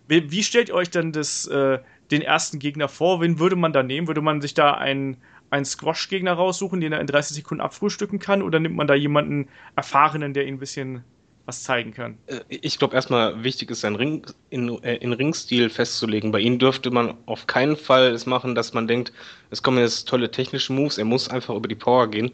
wie, 0.09 0.31
wie, 0.31 0.43
stellt 0.43 0.69
ihr 0.69 0.75
euch 0.75 0.91
denn 0.91 1.13
das, 1.13 1.47
äh, 1.47 1.79
den 2.11 2.23
ersten 2.23 2.59
Gegner 2.59 2.89
vor? 2.89 3.21
Wen 3.21 3.39
würde 3.39 3.57
man 3.57 3.73
da 3.73 3.83
nehmen? 3.83 4.07
Würde 4.07 4.21
man 4.21 4.41
sich 4.41 4.55
da 4.55 4.75
einen 4.75 5.17
einen 5.51 5.65
Squash-Gegner 5.65 6.33
raussuchen, 6.33 6.81
den 6.81 6.93
er 6.93 7.01
in 7.01 7.07
30 7.07 7.37
Sekunden 7.37 7.61
abfrühstücken 7.61 8.19
kann, 8.19 8.43
oder 8.43 8.59
nimmt 8.61 8.77
man 8.77 8.87
da 8.87 8.95
jemanden 8.95 9.49
Erfahrenen, 9.75 10.35
der 10.35 10.47
ihm 10.47 10.57
ein 10.57 10.61
bisschen 10.61 11.05
was 11.47 11.63
zeigen 11.63 11.95
kann? 11.95 12.19
Äh, 12.27 12.41
ich 12.49 12.79
glaube 12.79 12.95
erstmal 12.95 13.43
wichtig 13.45 13.71
ist, 13.71 13.81
seinen 13.81 13.97
Ring 13.97 14.27
in, 14.51 14.83
äh, 14.83 14.97
in 14.97 15.13
Ringstil 15.13 15.71
festzulegen. 15.71 16.33
Bei 16.33 16.41
ihm 16.41 16.59
dürfte 16.59 16.91
man 16.91 17.15
auf 17.27 17.47
keinen 17.47 17.77
Fall 17.77 18.13
es 18.13 18.27
machen, 18.27 18.55
dass 18.55 18.75
man 18.75 18.89
denkt, 18.89 19.13
es 19.51 19.63
kommen 19.63 19.79
jetzt 19.79 20.09
tolle 20.09 20.31
technische 20.31 20.73
Moves, 20.73 20.99
er 20.99 21.05
muss 21.05 21.29
einfach 21.29 21.55
über 21.55 21.69
die 21.69 21.77
Power 21.77 22.11
gehen, 22.11 22.33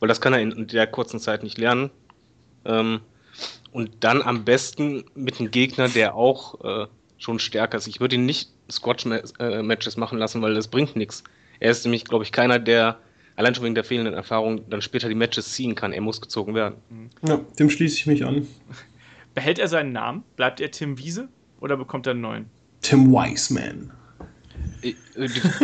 weil 0.00 0.08
das 0.08 0.20
kann 0.20 0.32
er 0.32 0.40
in 0.40 0.66
der 0.66 0.86
kurzen 0.86 1.20
Zeit 1.20 1.42
nicht 1.42 1.58
lernen. 1.58 1.90
Ähm, 2.64 3.00
und 3.72 3.90
dann 4.00 4.22
am 4.22 4.44
besten 4.44 5.04
mit 5.14 5.40
einem 5.40 5.50
Gegner, 5.50 5.88
der 5.88 6.14
auch 6.14 6.84
äh, 6.84 6.86
schon 7.18 7.38
stärker 7.38 7.76
ist. 7.78 7.88
Ich 7.88 8.00
würde 8.00 8.14
ihn 8.14 8.26
nicht 8.26 8.50
Squash-Matches 8.70 9.96
machen 9.96 10.18
lassen, 10.18 10.40
weil 10.42 10.54
das 10.54 10.68
bringt 10.68 10.96
nichts. 10.96 11.24
Er 11.60 11.70
ist 11.70 11.84
nämlich, 11.84 12.04
glaube 12.04 12.24
ich, 12.24 12.32
keiner, 12.32 12.58
der 12.58 12.98
allein 13.36 13.54
schon 13.54 13.64
wegen 13.64 13.74
der 13.74 13.84
fehlenden 13.84 14.14
Erfahrung 14.14 14.68
dann 14.68 14.82
später 14.82 15.08
die 15.08 15.14
Matches 15.14 15.52
ziehen 15.52 15.74
kann. 15.74 15.92
Er 15.92 16.00
muss 16.00 16.20
gezogen 16.20 16.54
werden. 16.54 16.76
Ja, 17.26 17.40
dem 17.58 17.70
schließe 17.70 17.96
ich 17.96 18.06
mich 18.06 18.24
an. 18.24 18.46
Behält 19.34 19.58
er 19.58 19.68
seinen 19.68 19.92
Namen? 19.92 20.22
Bleibt 20.36 20.60
er 20.60 20.70
Tim 20.70 20.98
Wiese 20.98 21.28
oder 21.60 21.76
bekommt 21.76 22.06
er 22.06 22.12
einen 22.12 22.20
neuen? 22.20 22.46
Tim 22.82 23.10
Wiseman. 23.10 23.92
Äh, 24.82 24.94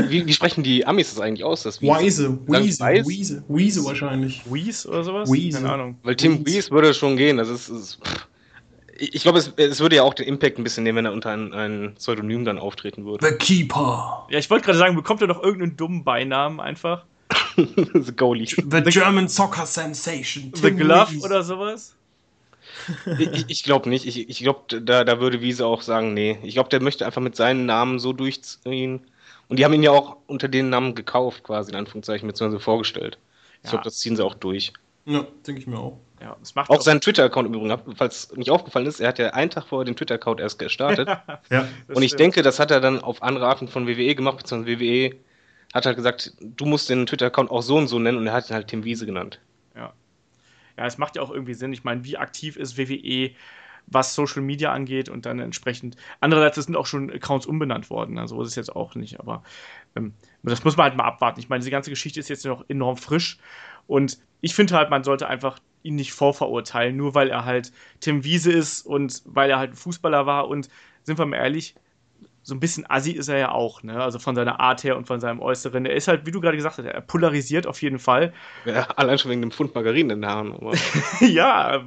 wie, 0.09 0.27
wie, 0.27 0.33
sprechen 0.33 0.65
die 0.65 0.87
Amis 0.87 1.15
das 1.15 1.21
eigentlich 1.21 1.45
aus? 1.45 1.63
Das 1.63 1.81
Wiese, 1.81 2.39
Wiese, 2.47 3.07
Wiese, 3.07 3.45
Wiese 3.49 3.85
wahrscheinlich. 3.85 4.43
Wiese 4.51 4.89
oder 4.89 5.05
sowas? 5.05 5.31
Wiese. 5.31 5.59
Keine 5.59 5.73
Ahnung. 5.73 5.99
Weil 6.03 6.17
Tim 6.17 6.45
Wiese 6.47 6.71
würde 6.71 6.93
schon 6.95 7.17
gehen. 7.17 7.37
Das 7.37 7.49
ist, 7.49 7.69
ist 7.69 7.99
ich 9.01 9.23
glaube, 9.23 9.39
es, 9.39 9.53
es, 9.57 9.81
würde 9.81 9.97
ja 9.97 10.03
auch 10.03 10.15
den 10.15 10.27
Impact 10.27 10.59
ein 10.59 10.65
bisschen 10.65 10.85
nehmen, 10.85 10.99
wenn 10.99 11.07
er 11.07 11.13
unter 11.13 11.31
ein, 11.31 11.53
ein 11.55 11.95
Pseudonym 11.95 12.45
dann 12.45 12.59
auftreten 12.59 13.05
würde. 13.07 13.27
The 13.27 13.35
Keeper. 13.37 14.27
Ja, 14.31 14.39
ich 14.39 14.51
wollte 14.51 14.67
gerade 14.67 14.79
sagen, 14.79 14.95
bekommt 14.95 15.23
er 15.23 15.27
doch 15.27 15.43
irgendeinen 15.43 15.77
dummen 15.77 16.05
Beinamen 16.05 16.61
einfach? 16.61 17.05
The 17.57 18.13
Goalie. 18.15 18.47
The 18.47 18.83
German 18.83 19.29
Soccer 19.29 19.67
Sensation. 19.67 20.53
The 20.55 20.71
Glove 20.71 21.19
oder 21.23 21.43
sowas? 21.43 21.95
ich, 23.19 23.45
ich 23.49 23.63
glaube 23.65 23.89
nicht. 23.89 24.07
Ich, 24.07 24.29
ich 24.29 24.39
glaube, 24.41 24.81
da, 24.81 25.05
da 25.05 25.21
würde 25.21 25.41
Wiese 25.41 25.67
auch 25.67 25.83
sagen, 25.83 26.13
nee. 26.15 26.39
Ich 26.43 26.55
glaube, 26.55 26.69
der 26.69 26.83
möchte 26.83 27.07
einfach 27.07 27.23
mit 27.23 27.37
seinen 27.37 27.67
Namen 27.67 27.99
so 27.99 28.13
durchziehen. 28.13 29.01
Und 29.49 29.59
die 29.59 29.65
haben 29.65 29.75
ihn 29.75 29.83
ja 29.83 29.91
auch 29.93 30.17
unter 30.27 30.49
den 30.49 30.71
Namen 30.71 30.95
gekauft, 30.95 31.43
quasi 31.43 31.73
in 31.73 31.77
Anführungszeichen, 31.77 32.27
beziehungsweise 32.27 32.63
vorgestellt. 32.63 33.19
Ich 33.63 33.65
ja. 33.65 33.71
glaube, 33.71 33.85
das 33.85 33.99
ziehen 33.99 34.17
sie 34.17 34.25
auch 34.25 34.35
durch. 34.35 34.73
Ja, 35.07 35.27
denke 35.47 35.61
ich 35.61 35.67
mir 35.67 35.79
auch. 35.79 35.99
Ja, 36.21 36.37
auch, 36.55 36.69
auch 36.69 36.81
seinen 36.83 37.01
Twitter-Account 37.01 37.49
im 37.49 37.55
Übrigen, 37.55 37.97
falls 37.97 38.31
nicht 38.37 38.51
aufgefallen 38.51 38.87
ist, 38.87 39.01
er 39.01 39.09
hat 39.09 39.19
ja 39.19 39.31
einen 39.31 39.51
Tag 39.51 39.67
vorher 39.67 39.87
den 39.87 39.97
Twitter-Account 39.97 40.41
erst 40.41 40.59
gestartet. 40.59 41.09
ja, 41.51 41.67
und 41.89 42.03
ich 42.03 42.11
stimmt. 42.11 42.21
denke, 42.21 42.43
das 42.43 42.59
hat 42.59 42.71
er 42.71 42.81
dann 42.81 43.01
auf 43.01 43.23
Anraten 43.23 43.69
von 43.69 43.87
WWE 43.87 44.15
gemacht, 44.15 44.39
beziehungsweise 44.39 44.79
WWE 44.81 45.17
hat 45.73 45.87
halt 45.87 45.97
gesagt, 45.97 46.35
du 46.41 46.67
musst 46.67 46.91
den 46.91 47.07
Twitter-Account 47.07 47.51
auch 47.51 47.63
so 47.63 47.77
und 47.77 47.89
so 47.89 47.99
nennen 47.99 48.19
und 48.19 48.27
er 48.27 48.35
hat 48.35 48.51
ihn 48.51 48.55
halt 48.55 48.69
Tim 48.69 48.85
Wiese 48.85 49.07
genannt. 49.07 49.41
Ja. 49.75 49.95
Ja, 50.77 50.87
es 50.87 50.99
macht 50.99 51.17
ja 51.17 51.23
auch 51.23 51.31
irgendwie 51.31 51.55
Sinn. 51.55 51.73
Ich 51.73 51.85
meine, 51.85 52.05
wie 52.05 52.19
aktiv 52.19 52.57
ist 52.57 52.77
WWE, 52.77 53.31
was 53.87 54.15
Social 54.15 54.43
Media 54.43 54.73
angeht 54.73 55.09
und 55.09 55.27
dann 55.27 55.39
entsprechend. 55.39 55.97
Andererseits 56.21 56.65
sind 56.65 56.77
auch 56.77 56.87
schon 56.87 57.11
Accounts 57.11 57.47
umbenannt 57.47 57.89
worden, 57.89 58.19
also 58.19 58.37
so 58.37 58.43
ist 58.43 58.49
es 58.49 58.55
jetzt 58.57 58.77
auch 58.77 58.95
nicht, 58.95 59.19
aber 59.21 59.43
ähm, 59.97 60.13
das 60.43 60.65
muss 60.65 60.77
man 60.77 60.85
halt 60.85 60.97
mal 60.97 61.05
abwarten. 61.05 61.41
Ich 61.41 61.49
meine, 61.49 61.61
diese 61.61 61.71
ganze 61.71 61.91
Geschichte 61.91 62.21
ist 62.21 62.29
jetzt 62.29 62.45
noch 62.45 62.65
enorm 62.69 62.97
frisch 62.97 63.39
und 63.87 64.19
ich 64.41 64.55
finde 64.55 64.77
halt, 64.77 64.91
man 64.91 65.05
sollte 65.05 65.29
einfach 65.29 65.59
ihn 65.83 65.95
nicht 65.97 66.13
vorverurteilen, 66.13 66.97
nur 66.97 67.15
weil 67.15 67.31
er 67.31 67.45
halt 67.45 67.73
Tim 68.01 68.25
Wiese 68.25 68.53
ist 68.53 68.85
und 68.87 69.23
weil 69.25 69.51
er 69.51 69.59
halt 69.59 69.73
ein 69.73 69.77
Fußballer 69.77 70.27
war 70.27 70.49
und 70.49 70.69
sind 71.03 71.19
wir 71.19 71.27
mal 71.27 71.37
ehrlich, 71.37 71.75
so 72.43 72.55
ein 72.55 72.61
bisschen 72.61 72.89
assi 72.89 73.13
ist 73.13 73.29
er 73.29 73.39
ja 73.39 73.53
auch, 73.53 73.83
ne? 73.83 74.03
Also 74.03 74.19
von 74.19 74.35
seiner 74.35 74.61
Art 74.61 74.83
her 74.83 74.97
und 74.97 75.07
von 75.07 75.21
seinem 75.21 75.41
Äußeren. 75.41 75.85
Er 75.85 75.95
ist 75.95 76.09
halt, 76.09 76.27
wie 76.27 76.31
du 76.31 76.41
gerade 76.41 76.57
gesagt 76.57 76.79
hast, 76.79 76.85
er 76.85 77.01
polarisiert 77.01 77.67
auf 77.67 77.83
jeden 77.83 77.99
Fall. 77.99 78.33
Ja, 78.65 78.89
allein 78.97 79.19
schon 79.19 79.31
wegen 79.31 79.43
dem 79.43 79.51
Pfund 79.51 79.75
Margarine 79.75 80.15
in 80.15 80.21
den 80.23 80.27
Haaren. 80.27 80.55
ja, 81.21 81.85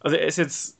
also 0.00 0.16
er 0.16 0.26
ist 0.26 0.38
jetzt 0.38 0.78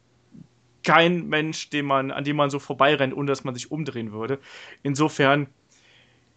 kein 0.82 1.28
Mensch, 1.28 1.70
den 1.70 1.86
man, 1.86 2.10
an 2.10 2.24
dem 2.24 2.36
man 2.36 2.50
so 2.50 2.58
vorbeirennt, 2.58 3.16
ohne 3.16 3.26
dass 3.26 3.44
man 3.44 3.54
sich 3.54 3.70
umdrehen 3.70 4.12
würde. 4.12 4.38
Insofern, 4.82 5.46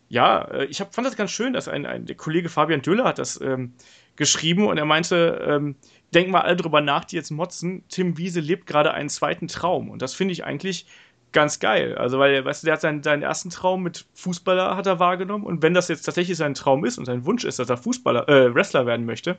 ja, 0.08 0.44
äh, 0.44 0.66
ich 0.66 0.80
hab, 0.80 0.96
fand 0.96 1.06
das 1.06 1.18
ganz 1.18 1.32
schön, 1.32 1.54
dass 1.54 1.68
ein, 1.68 1.86
ein 1.86 2.06
der 2.06 2.16
Kollege 2.16 2.48
Fabian 2.48 2.82
Döller 2.82 3.04
hat 3.04 3.20
das 3.20 3.42
ähm, 3.42 3.74
geschrieben 4.16 4.68
und 4.68 4.78
er 4.78 4.86
meinte, 4.86 5.46
ähm, 5.46 5.76
denk 6.14 6.30
mal 6.30 6.42
alle 6.42 6.56
drüber 6.56 6.82
nach, 6.82 7.06
die 7.06 7.16
jetzt 7.16 7.32
motzen, 7.32 7.84
Tim 7.90 8.18
Wiese 8.18 8.40
lebt 8.40 8.68
gerade 8.68 8.94
einen 8.94 9.10
zweiten 9.10 9.48
Traum. 9.48 9.90
Und 9.90 10.02
das 10.02 10.14
finde 10.14 10.32
ich 10.32 10.44
eigentlich 10.44 10.86
ganz 11.32 11.60
geil. 11.60 11.98
Also, 11.98 12.20
weil, 12.20 12.44
weißt 12.46 12.64
du, 12.64 12.66
der 12.66 12.74
hat 12.74 12.82
seinen, 12.82 13.04
seinen 13.04 13.24
ersten 13.24 13.50
Traum 13.50 13.84
mit 13.84 14.06
Fußballer 14.14 14.76
hat 14.76 14.88
er 14.88 15.00
wahrgenommen. 15.00 15.46
Und 15.46 15.62
wenn 15.62 15.74
das 15.74 15.88
jetzt 15.88 16.04
tatsächlich 16.04 16.38
sein 16.38 16.54
Traum 16.54 16.86
ist 16.86 16.98
und 16.98 17.06
sein 17.06 17.26
Wunsch 17.26 17.44
ist, 17.44 17.60
dass 17.60 17.70
er 17.70 17.78
Fußballer, 17.78 18.28
äh, 18.30 18.54
Wrestler 18.54 18.86
werden 18.86 19.06
möchte, 19.06 19.38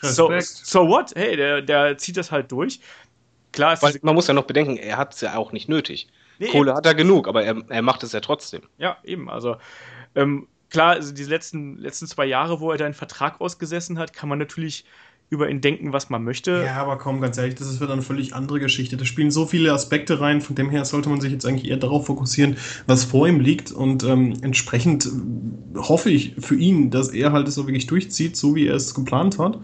so, 0.00 0.30
so 0.40 0.88
what? 0.88 1.12
Hey, 1.16 1.36
der, 1.36 1.60
der 1.62 1.98
zieht 1.98 2.16
das 2.16 2.30
halt 2.30 2.52
durch. 2.52 2.80
Klar 3.52 3.72
ist 3.72 3.82
Weil 3.82 3.98
man 4.02 4.14
muss 4.14 4.28
ja 4.28 4.34
noch 4.34 4.44
bedenken, 4.44 4.76
er 4.76 4.96
hat 4.96 5.14
es 5.14 5.20
ja 5.20 5.36
auch 5.36 5.52
nicht 5.52 5.68
nötig. 5.68 6.08
Nee, 6.38 6.48
Kohle 6.48 6.70
eben. 6.70 6.76
hat 6.76 6.86
er 6.86 6.94
genug, 6.94 7.26
aber 7.26 7.42
er, 7.42 7.56
er 7.68 7.82
macht 7.82 8.04
es 8.04 8.12
ja 8.12 8.20
trotzdem. 8.20 8.62
Ja, 8.78 8.98
eben. 9.02 9.28
Also, 9.28 9.56
ähm, 10.14 10.46
klar, 10.70 10.92
also 10.92 11.12
diese 11.12 11.30
letzten, 11.30 11.76
letzten 11.78 12.06
zwei 12.06 12.26
Jahre, 12.26 12.60
wo 12.60 12.70
er 12.70 12.78
da 12.78 12.84
einen 12.84 12.94
Vertrag 12.94 13.40
ausgesessen 13.40 13.98
hat, 13.98 14.12
kann 14.12 14.28
man 14.28 14.38
natürlich 14.38 14.84
über 15.30 15.50
ihn 15.50 15.60
denken, 15.60 15.92
was 15.92 16.08
man 16.08 16.24
möchte. 16.24 16.62
Ja, 16.64 16.76
aber 16.76 16.96
komm, 16.96 17.20
ganz 17.20 17.36
ehrlich, 17.36 17.54
das 17.54 17.68
ist 17.68 17.80
wieder 17.80 17.92
eine 17.92 18.02
völlig 18.02 18.34
andere 18.34 18.60
Geschichte. 18.60 18.96
Da 18.96 19.04
spielen 19.04 19.30
so 19.30 19.44
viele 19.44 19.72
Aspekte 19.72 20.20
rein, 20.20 20.40
von 20.40 20.56
dem 20.56 20.70
her 20.70 20.84
sollte 20.84 21.10
man 21.10 21.20
sich 21.20 21.32
jetzt 21.32 21.44
eigentlich 21.44 21.70
eher 21.70 21.76
darauf 21.76 22.06
fokussieren, 22.06 22.56
was 22.86 23.04
vor 23.04 23.28
ihm 23.28 23.40
liegt. 23.40 23.70
Und 23.70 24.04
ähm, 24.04 24.34
entsprechend 24.40 25.06
äh, 25.06 25.78
hoffe 25.78 26.10
ich 26.10 26.34
für 26.38 26.56
ihn, 26.56 26.90
dass 26.90 27.08
er 27.08 27.32
halt 27.32 27.46
es 27.46 27.58
auch 27.58 27.66
wirklich 27.66 27.86
durchzieht, 27.86 28.36
so 28.36 28.54
wie 28.54 28.66
er 28.66 28.74
es 28.74 28.94
geplant 28.94 29.38
hat. 29.38 29.58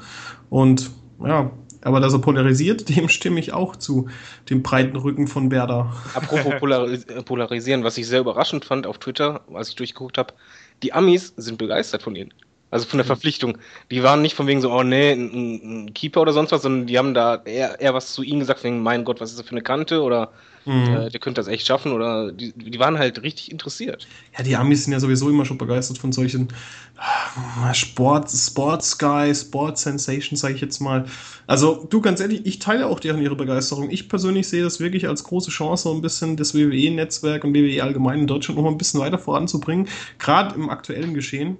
Und 0.51 0.91
ja, 1.25 1.51
aber 1.85 2.01
dass 2.01 2.13
er 2.13 2.19
polarisiert, 2.19 2.89
dem 2.95 3.09
stimme 3.09 3.41
ich 3.41 3.53
auch 3.53 3.77
zu, 3.77 4.09
dem 4.51 4.63
breiten 4.63 4.97
Rücken 4.97 5.29
von 5.29 5.49
Berda. 5.49 5.95
Apropos 6.15 6.55
Polaris 6.59 7.07
polarisieren, 7.25 7.85
was 7.85 7.97
ich 7.97 8.07
sehr 8.07 8.21
überraschend 8.21 8.65
fand 8.65 8.87
auf 8.87 8.99
Twitter, 8.99 9.43
als 9.53 9.69
ich 9.69 9.77
durchgeguckt 9.77 10.19
habe, 10.19 10.35
die 10.83 10.93
Amis 10.93 11.33
sind 11.37 11.59
begeistert 11.59 12.03
von 12.03 12.17
ihnen. 12.17 12.35
Also 12.75 12.89
von 12.89 12.99
der 12.99 13.05
mhm. 13.05 13.11
Verpflichtung. 13.11 13.59
Die 13.93 14.03
waren 14.03 14.21
nicht 14.21 14.35
von 14.35 14.49
wegen 14.49 14.61
so, 14.61 14.73
oh 14.73 14.83
nee, 14.83 15.13
ein, 15.13 15.85
ein 15.85 15.95
Keeper 15.95 16.23
oder 16.23 16.33
sonst 16.33 16.51
was, 16.51 16.63
sondern 16.63 16.89
die 16.89 16.99
haben 16.99 17.15
da 17.15 17.41
eher, 17.45 17.81
eher 17.81 17.95
was 17.95 18.13
zu 18.13 18.25
ihnen 18.25 18.41
gesagt, 18.41 18.65
wegen, 18.65 18.83
mein 18.83 19.05
Gott, 19.05 19.21
was 19.21 19.31
ist 19.31 19.39
das 19.39 19.47
für 19.47 19.53
eine 19.53 19.63
Kante 19.63 20.03
oder 20.03 20.33
mhm. 20.65 20.89
äh, 20.89 21.09
der 21.09 21.21
könnte 21.21 21.41
das 21.41 21.47
echt 21.47 21.69
schaffen 21.69 21.93
oder 21.93 22.33
die, 22.33 22.53
die 22.53 22.81
waren 22.81 22.99
halt 22.99 23.23
richtig 23.23 23.53
interessiert. 23.53 24.09
Ja, 24.37 24.43
die 24.43 24.57
Amis 24.57 24.83
sind 24.83 24.93
ja 24.93 24.99
sowieso 24.99 25.31
immer 25.31 25.45
schon 25.45 25.57
begeistert 25.57 25.99
von 25.99 26.11
solchen 26.11 26.49
äh, 26.99 27.75
Sport, 27.75 28.29
Sport 28.33 28.83
Sky, 28.83 29.33
Sport 29.33 29.79
Sensation, 29.79 30.37
sage 30.37 30.55
ich 30.55 30.61
jetzt 30.61 30.81
mal. 30.81 31.05
Also 31.47 31.87
du, 31.89 32.01
ganz 32.01 32.19
ehrlich, 32.19 32.45
ich 32.45 32.59
teile 32.59 32.89
auch 32.89 32.99
deren 32.99 33.23
ihre 33.23 33.37
Begeisterung. 33.37 33.89
Ich 33.89 34.09
persönlich 34.09 34.49
sehe 34.49 34.65
das 34.65 34.81
wirklich 34.81 35.07
als 35.07 35.23
große 35.23 35.53
Chance, 35.53 35.85
so 35.85 35.95
ein 35.95 36.03
bisschen 36.03 36.37
das 36.37 36.57
WWE-Netzwerk 36.57 37.45
und 37.45 37.55
WWE 37.55 37.85
allgemein 37.85 38.19
in 38.19 38.27
Deutschland 38.27 38.57
noch 38.57 38.65
mal 38.65 38.73
ein 38.73 38.79
bisschen 38.79 38.99
weiter 38.99 39.19
voranzubringen, 39.19 39.87
gerade 40.19 40.57
im 40.57 40.71
aktuellen 40.71 41.15
Geschehen 41.15 41.57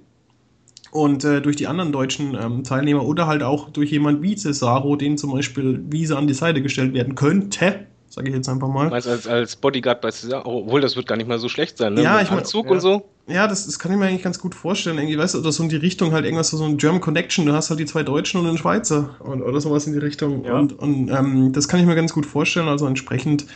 und 0.95 1.25
äh, 1.25 1.41
durch 1.41 1.57
die 1.57 1.67
anderen 1.67 1.91
deutschen 1.91 2.35
ähm, 2.35 2.63
Teilnehmer 2.63 3.05
oder 3.05 3.27
halt 3.27 3.43
auch 3.43 3.69
durch 3.69 3.91
jemand 3.91 4.21
wie 4.21 4.35
Cesaro, 4.35 4.95
den 4.95 5.17
zum 5.17 5.33
Beispiel 5.33 5.83
Wiese 5.89 6.17
an 6.17 6.27
die 6.27 6.33
Seite 6.33 6.61
gestellt 6.61 6.93
werden 6.93 7.15
könnte, 7.15 7.85
sage 8.07 8.29
ich 8.29 8.35
jetzt 8.35 8.47
einfach 8.47 8.69
mal. 8.69 8.89
Meinst 8.89 9.07
als, 9.07 9.27
als 9.27 9.57
Bodyguard 9.57 9.99
bei 9.99 10.09
Cesaro, 10.09 10.59
obwohl 10.59 10.79
das 10.79 10.95
wird 10.95 11.05
gar 11.05 11.17
nicht 11.17 11.27
mal 11.27 11.37
so 11.37 11.49
schlecht 11.49 11.77
sein, 11.77 11.95
ne? 11.95 12.03
Ja, 12.03 12.13
Mit 12.13 12.23
ich 12.23 12.29
meine, 12.31 12.43
Zug 12.43 12.67
ja. 12.67 12.71
und 12.71 12.79
so. 12.79 13.09
Ja, 13.27 13.47
das, 13.47 13.65
das 13.65 13.77
kann 13.77 13.91
ich 13.91 13.97
mir 13.97 14.05
eigentlich 14.05 14.23
ganz 14.23 14.39
gut 14.39 14.55
vorstellen. 14.55 14.97
Irgendwie, 14.97 15.17
weißt 15.17 15.33
du, 15.33 15.39
oder 15.39 15.51
so 15.51 15.63
in 15.63 15.69
die 15.69 15.75
Richtung 15.75 16.13
halt 16.13 16.23
irgendwas 16.23 16.49
so 16.49 16.63
ein 16.63 16.77
German 16.77 17.01
Connection. 17.01 17.45
Du 17.45 17.51
hast 17.51 17.69
halt 17.69 17.79
die 17.79 17.85
zwei 17.85 18.03
Deutschen 18.03 18.39
und 18.39 18.47
einen 18.47 18.57
Schweizer 18.57 19.17
und, 19.19 19.41
oder 19.41 19.59
sowas 19.59 19.87
in 19.87 19.93
die 19.93 19.99
Richtung. 19.99 20.45
Ja. 20.45 20.57
Und, 20.57 20.79
und 20.79 21.09
ähm, 21.09 21.51
das 21.51 21.67
kann 21.67 21.81
ich 21.81 21.85
mir 21.85 21.95
ganz 21.95 22.13
gut 22.13 22.25
vorstellen. 22.25 22.69
Also 22.69 22.87
entsprechend 22.87 23.47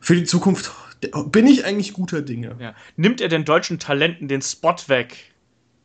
für 0.00 0.16
die 0.16 0.24
Zukunft 0.24 0.72
bin 1.26 1.46
ich 1.46 1.64
eigentlich 1.64 1.92
guter 1.92 2.22
Dinge. 2.22 2.56
Ja. 2.58 2.74
Nimmt 2.96 3.20
er 3.20 3.28
den 3.28 3.44
deutschen 3.44 3.78
Talenten 3.78 4.26
den 4.26 4.42
Spot 4.42 4.76
weg? 4.88 5.31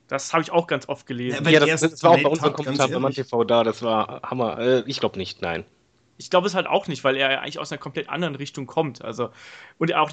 Das 0.07 0.33
habe 0.33 0.41
ich 0.41 0.51
auch 0.51 0.67
ganz 0.67 0.87
oft 0.87 1.05
gelesen. 1.05 1.43
Ja, 1.45 1.51
ja 1.51 1.65
das, 1.65 1.81
das 1.81 2.03
war 2.03 2.11
auch 2.11 2.21
bei 2.21 2.29
unserem 2.29 2.53
Kommentar 2.53 2.87
bei 2.87 2.99
MannTV 2.99 3.43
da, 3.45 3.63
das 3.63 3.81
war 3.83 4.21
Hammer. 4.23 4.57
Äh, 4.59 4.83
ich 4.85 4.99
glaube 4.99 5.17
nicht, 5.17 5.41
nein. 5.41 5.65
Ich 6.17 6.29
glaube 6.29 6.47
es 6.47 6.55
halt 6.55 6.65
auch 6.65 6.87
nicht, 6.87 7.03
weil 7.03 7.15
er 7.15 7.41
eigentlich 7.41 7.59
aus 7.59 7.71
einer 7.71 7.79
komplett 7.79 8.09
anderen 8.09 8.35
Richtung 8.35 8.65
kommt. 8.65 9.03
Also, 9.03 9.29
und 9.77 9.93
auch, 9.93 10.11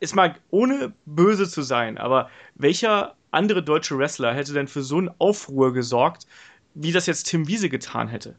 ist 0.00 0.14
mal 0.14 0.36
ohne 0.50 0.92
böse 1.04 1.48
zu 1.48 1.62
sein, 1.62 1.98
aber 1.98 2.30
welcher 2.54 3.16
andere 3.30 3.62
deutsche 3.62 3.98
Wrestler 3.98 4.32
hätte 4.32 4.52
denn 4.52 4.68
für 4.68 4.82
so 4.82 4.98
einen 4.98 5.10
Aufruhr 5.18 5.72
gesorgt, 5.72 6.26
wie 6.74 6.92
das 6.92 7.06
jetzt 7.06 7.24
Tim 7.24 7.48
Wiese 7.48 7.68
getan 7.68 8.08
hätte? 8.08 8.36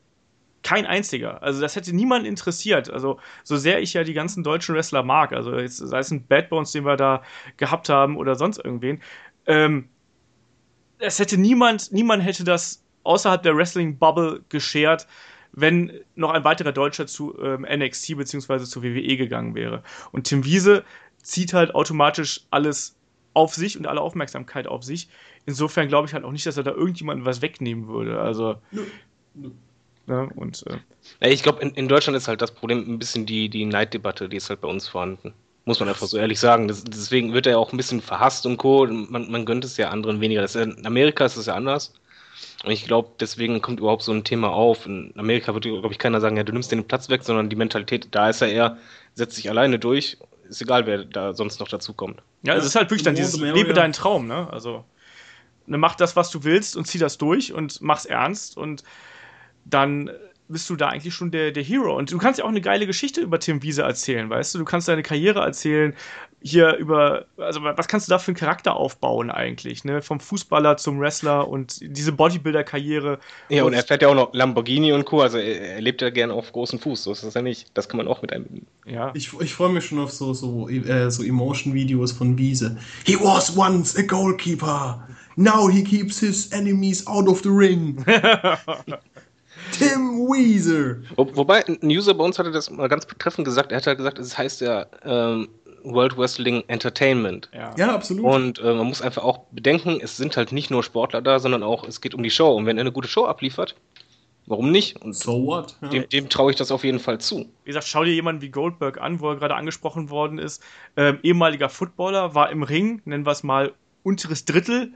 Kein 0.63 0.85
einziger. 0.85 1.43
Also 1.43 1.61
das 1.61 1.75
hätte 1.75 1.95
niemanden 1.95 2.25
interessiert. 2.25 2.89
Also 2.89 3.19
so 3.43 3.55
sehr 3.57 3.81
ich 3.81 3.93
ja 3.93 4.03
die 4.03 4.13
ganzen 4.13 4.43
deutschen 4.43 4.73
Wrestler 4.73 5.03
mag, 5.03 5.33
also 5.33 5.59
jetzt, 5.59 5.77
sei 5.77 5.99
es 5.99 6.09
ein 6.09 6.25
Bad 6.25 6.49
Bones, 6.49 6.71
den 6.71 6.85
wir 6.85 6.95
da 6.95 7.21
gehabt 7.57 7.89
haben 7.89 8.17
oder 8.17 8.35
sonst 8.35 8.57
irgendwen, 8.57 9.01
ähm, 9.45 9.89
es 11.05 11.19
hätte 11.19 11.37
niemand, 11.37 11.91
niemand 11.91 12.23
hätte 12.23 12.43
das 12.43 12.83
außerhalb 13.03 13.41
der 13.43 13.55
Wrestling-Bubble 13.55 14.43
geschert, 14.49 15.07
wenn 15.51 15.91
noch 16.15 16.31
ein 16.31 16.43
weiterer 16.43 16.71
Deutscher 16.71 17.07
zu 17.07 17.39
ähm, 17.39 17.65
NXT 17.69 18.17
bzw. 18.17 18.65
zu 18.65 18.83
WWE 18.83 19.15
gegangen 19.17 19.55
wäre. 19.55 19.83
Und 20.11 20.25
Tim 20.25 20.43
Wiese 20.43 20.83
zieht 21.21 21.53
halt 21.53 21.73
automatisch 21.73 22.41
alles 22.51 22.95
auf 23.33 23.53
sich 23.53 23.77
und 23.77 23.87
alle 23.87 24.01
Aufmerksamkeit 24.01 24.67
auf 24.67 24.83
sich. 24.83 25.09
Insofern 25.45 25.87
glaube 25.87 26.07
ich 26.07 26.13
halt 26.13 26.23
auch 26.23 26.31
nicht, 26.31 26.45
dass 26.45 26.57
er 26.57 26.63
da 26.63 26.71
irgendjemandem 26.71 27.25
was 27.25 27.41
wegnehmen 27.41 27.87
würde. 27.87 28.19
Also. 28.19 28.55
Nö. 28.71 28.85
Nö. 29.35 29.51
Ne? 30.07 30.29
Und, 30.35 30.65
äh, 31.19 31.29
ich 31.29 31.41
glaube, 31.41 31.61
in, 31.61 31.71
in, 31.71 31.87
Deutschland 31.87 32.15
ist 32.15 32.27
halt 32.27 32.41
das 32.41 32.51
Problem 32.51 32.85
ein 32.87 32.99
bisschen 32.99 33.25
die, 33.25 33.49
die 33.49 33.65
Neiddebatte, 33.65 34.29
die 34.29 34.37
ist 34.37 34.49
halt 34.49 34.61
bei 34.61 34.67
uns 34.67 34.87
vorhanden. 34.87 35.33
Muss 35.65 35.79
man 35.79 35.89
einfach 35.89 36.07
so 36.07 36.17
ehrlich 36.17 36.39
sagen. 36.39 36.67
Das, 36.67 36.83
deswegen 36.83 37.33
wird 37.33 37.47
er 37.47 37.53
ja 37.53 37.57
auch 37.57 37.73
ein 37.73 37.77
bisschen 37.77 38.01
verhasst 38.01 38.45
und 38.45 38.57
Co. 38.57 38.85
Man, 38.87 39.29
man 39.31 39.45
gönnt 39.45 39.65
es 39.65 39.77
ja 39.77 39.89
anderen 39.89 40.21
weniger. 40.21 40.41
Das, 40.41 40.55
in 40.55 40.85
Amerika 40.85 41.25
ist 41.25 41.37
es 41.37 41.47
ja 41.47 41.55
anders. 41.55 41.93
Und 42.63 42.71
ich 42.71 42.85
glaube, 42.85 43.09
deswegen 43.19 43.61
kommt 43.61 43.79
überhaupt 43.79 44.03
so 44.03 44.11
ein 44.11 44.23
Thema 44.23 44.49
auf. 44.49 44.85
In 44.85 45.13
Amerika 45.17 45.53
würde, 45.53 45.69
glaube 45.69 45.91
ich, 45.91 45.99
keiner 45.99 46.21
sagen, 46.21 46.37
ja, 46.37 46.43
du 46.43 46.53
nimmst 46.53 46.71
den 46.71 46.87
Platz 46.87 47.09
weg, 47.09 47.23
sondern 47.23 47.49
die 47.49 47.55
Mentalität, 47.55 48.07
da 48.11 48.29
ist 48.29 48.41
er 48.41 48.49
eher, 48.49 48.77
setzt 49.13 49.35
sich 49.35 49.49
alleine 49.49 49.79
durch. 49.79 50.17
Ist 50.49 50.61
egal, 50.61 50.85
wer 50.85 51.03
da 51.03 51.33
sonst 51.33 51.59
noch 51.59 51.67
dazu 51.67 51.93
kommt. 51.93 52.21
Ja, 52.43 52.55
es 52.55 52.65
ist 52.65 52.75
halt 52.75 52.89
wirklich 52.89 53.03
dann 53.03 53.15
dieses 53.15 53.39
Lebe 53.39 53.73
deinen 53.73 53.93
Traum, 53.93 54.27
ne? 54.27 54.47
Also, 54.51 54.83
ne, 55.65 55.77
mach 55.77 55.95
das, 55.95 56.15
was 56.15 56.29
du 56.29 56.43
willst 56.43 56.77
und 56.77 56.85
zieh 56.85 56.99
das 56.99 57.17
durch 57.17 57.53
und 57.53 57.81
mach's 57.81 58.05
ernst 58.05 58.57
und 58.57 58.83
dann 59.65 60.11
bist 60.47 60.69
du 60.69 60.75
da 60.75 60.89
eigentlich 60.89 61.13
schon 61.13 61.31
der, 61.31 61.51
der 61.51 61.63
Hero. 61.63 61.97
Und 61.97 62.11
du 62.11 62.17
kannst 62.17 62.39
ja 62.39 62.45
auch 62.45 62.49
eine 62.49 62.61
geile 62.61 62.85
Geschichte 62.87 63.21
über 63.21 63.39
Tim 63.39 63.63
Wiese 63.63 63.83
erzählen, 63.83 64.29
weißt 64.29 64.55
du? 64.55 64.59
Du 64.59 64.65
kannst 64.65 64.87
deine 64.87 65.03
Karriere 65.03 65.39
erzählen, 65.39 65.93
hier 66.41 66.75
über, 66.75 67.25
also 67.37 67.63
was 67.63 67.87
kannst 67.87 68.07
du 68.07 68.11
da 68.11 68.19
für 68.19 68.27
einen 68.29 68.37
Charakter 68.37 68.75
aufbauen 68.75 69.31
eigentlich, 69.31 69.83
ne? 69.83 70.03
Vom 70.03 70.19
Fußballer 70.19 70.77
zum 70.77 70.99
Wrestler 70.99 71.47
und 71.47 71.79
diese 71.81 72.11
Bodybuilder-Karriere. 72.11 73.17
Ja, 73.49 73.63
und, 73.63 73.69
und, 73.69 73.73
er 73.73 73.81
fährt 73.81 74.03
ja 74.03 74.09
auch 74.09 74.15
noch 74.15 74.31
Lamborghini 74.33 74.93
und 74.93 75.05
Co., 75.05 75.21
also 75.21 75.39
er, 75.39 75.81
lebt 75.81 76.03
ja 76.03 76.11
gerne 76.11 76.33
auf 76.33 76.51
großem 76.51 76.77
Fuß, 76.77 77.03
so 77.03 77.11
ist 77.11 77.23
das 77.23 77.33
ja 77.33 77.41
nicht. 77.41 77.71
Das 77.73 77.89
kann 77.89 77.97
man 77.97 78.07
auch 78.07 78.21
mit 78.21 78.31
einem. 78.31 78.45
Ja. 78.85 79.11
Ich, 79.15 79.33
ich 79.39 79.55
freue 79.55 79.69
mich 79.69 79.85
schon 79.85 79.97
auf 79.97 80.11
so, 80.11 80.35
so, 80.35 80.69
äh, 80.69 81.09
so 81.09 81.23
Emotion-Videos 81.23 82.11
von 82.11 82.37
Wiese. 82.37 82.77
He 83.05 83.15
was 83.15 83.57
once 83.57 83.97
a 83.97 84.03
goalkeeper. 84.03 85.03
Now 85.37 85.67
he 85.67 85.83
keeps 85.83 86.19
his 86.19 86.51
enemies 86.51 87.07
out 87.07 87.27
of 87.27 87.41
the 87.41 87.49
ring. 87.49 88.05
Tim 89.77 90.27
Weezer. 90.27 90.97
Wo, 91.15 91.29
wobei, 91.35 91.65
ein 91.67 91.79
User 91.83 92.13
bei 92.13 92.23
uns 92.23 92.39
hatte 92.39 92.51
das 92.51 92.69
mal 92.69 92.87
ganz 92.87 93.05
betreffend 93.05 93.45
gesagt. 93.45 93.71
Er 93.71 93.77
hat 93.77 93.87
halt 93.87 93.97
gesagt, 93.97 94.19
es 94.19 94.37
heißt 94.37 94.61
ja 94.61 94.85
ähm, 95.03 95.49
World 95.83 96.17
Wrestling 96.17 96.63
Entertainment. 96.67 97.49
Ja, 97.53 97.73
ja 97.77 97.95
absolut. 97.95 98.25
Und 98.25 98.59
äh, 98.59 98.73
man 98.73 98.87
muss 98.87 99.01
einfach 99.01 99.23
auch 99.23 99.39
bedenken, 99.51 99.99
es 100.01 100.17
sind 100.17 100.35
halt 100.37 100.51
nicht 100.51 100.71
nur 100.71 100.83
Sportler 100.83 101.21
da, 101.21 101.39
sondern 101.39 101.63
auch, 101.63 101.87
es 101.87 102.01
geht 102.01 102.13
um 102.13 102.23
die 102.23 102.31
Show. 102.31 102.53
Und 102.53 102.65
wenn 102.65 102.77
er 102.77 102.81
eine 102.81 102.91
gute 102.91 103.07
Show 103.07 103.25
abliefert, 103.25 103.75
warum 104.47 104.71
nicht? 104.71 105.01
Und 105.01 105.15
so 105.15 105.45
what? 105.45 105.77
Ja. 105.81 105.89
Dem, 105.89 106.09
dem 106.09 106.29
traue 106.29 106.51
ich 106.51 106.57
das 106.57 106.71
auf 106.71 106.83
jeden 106.83 106.99
Fall 106.99 107.19
zu. 107.19 107.47
Wie 107.63 107.69
gesagt, 107.69 107.87
schau 107.87 108.03
dir 108.03 108.13
jemanden 108.13 108.41
wie 108.41 108.49
Goldberg 108.49 108.99
an, 108.99 109.19
wo 109.19 109.29
er 109.29 109.35
gerade 109.37 109.55
angesprochen 109.55 110.09
worden 110.09 110.39
ist. 110.39 110.63
Ähm, 110.97 111.19
ehemaliger 111.23 111.69
Footballer, 111.69 112.35
war 112.35 112.49
im 112.49 112.63
Ring, 112.63 113.01
nennen 113.05 113.25
wir 113.25 113.31
es 113.31 113.43
mal 113.43 113.73
unteres 114.03 114.45
Drittel, 114.45 114.93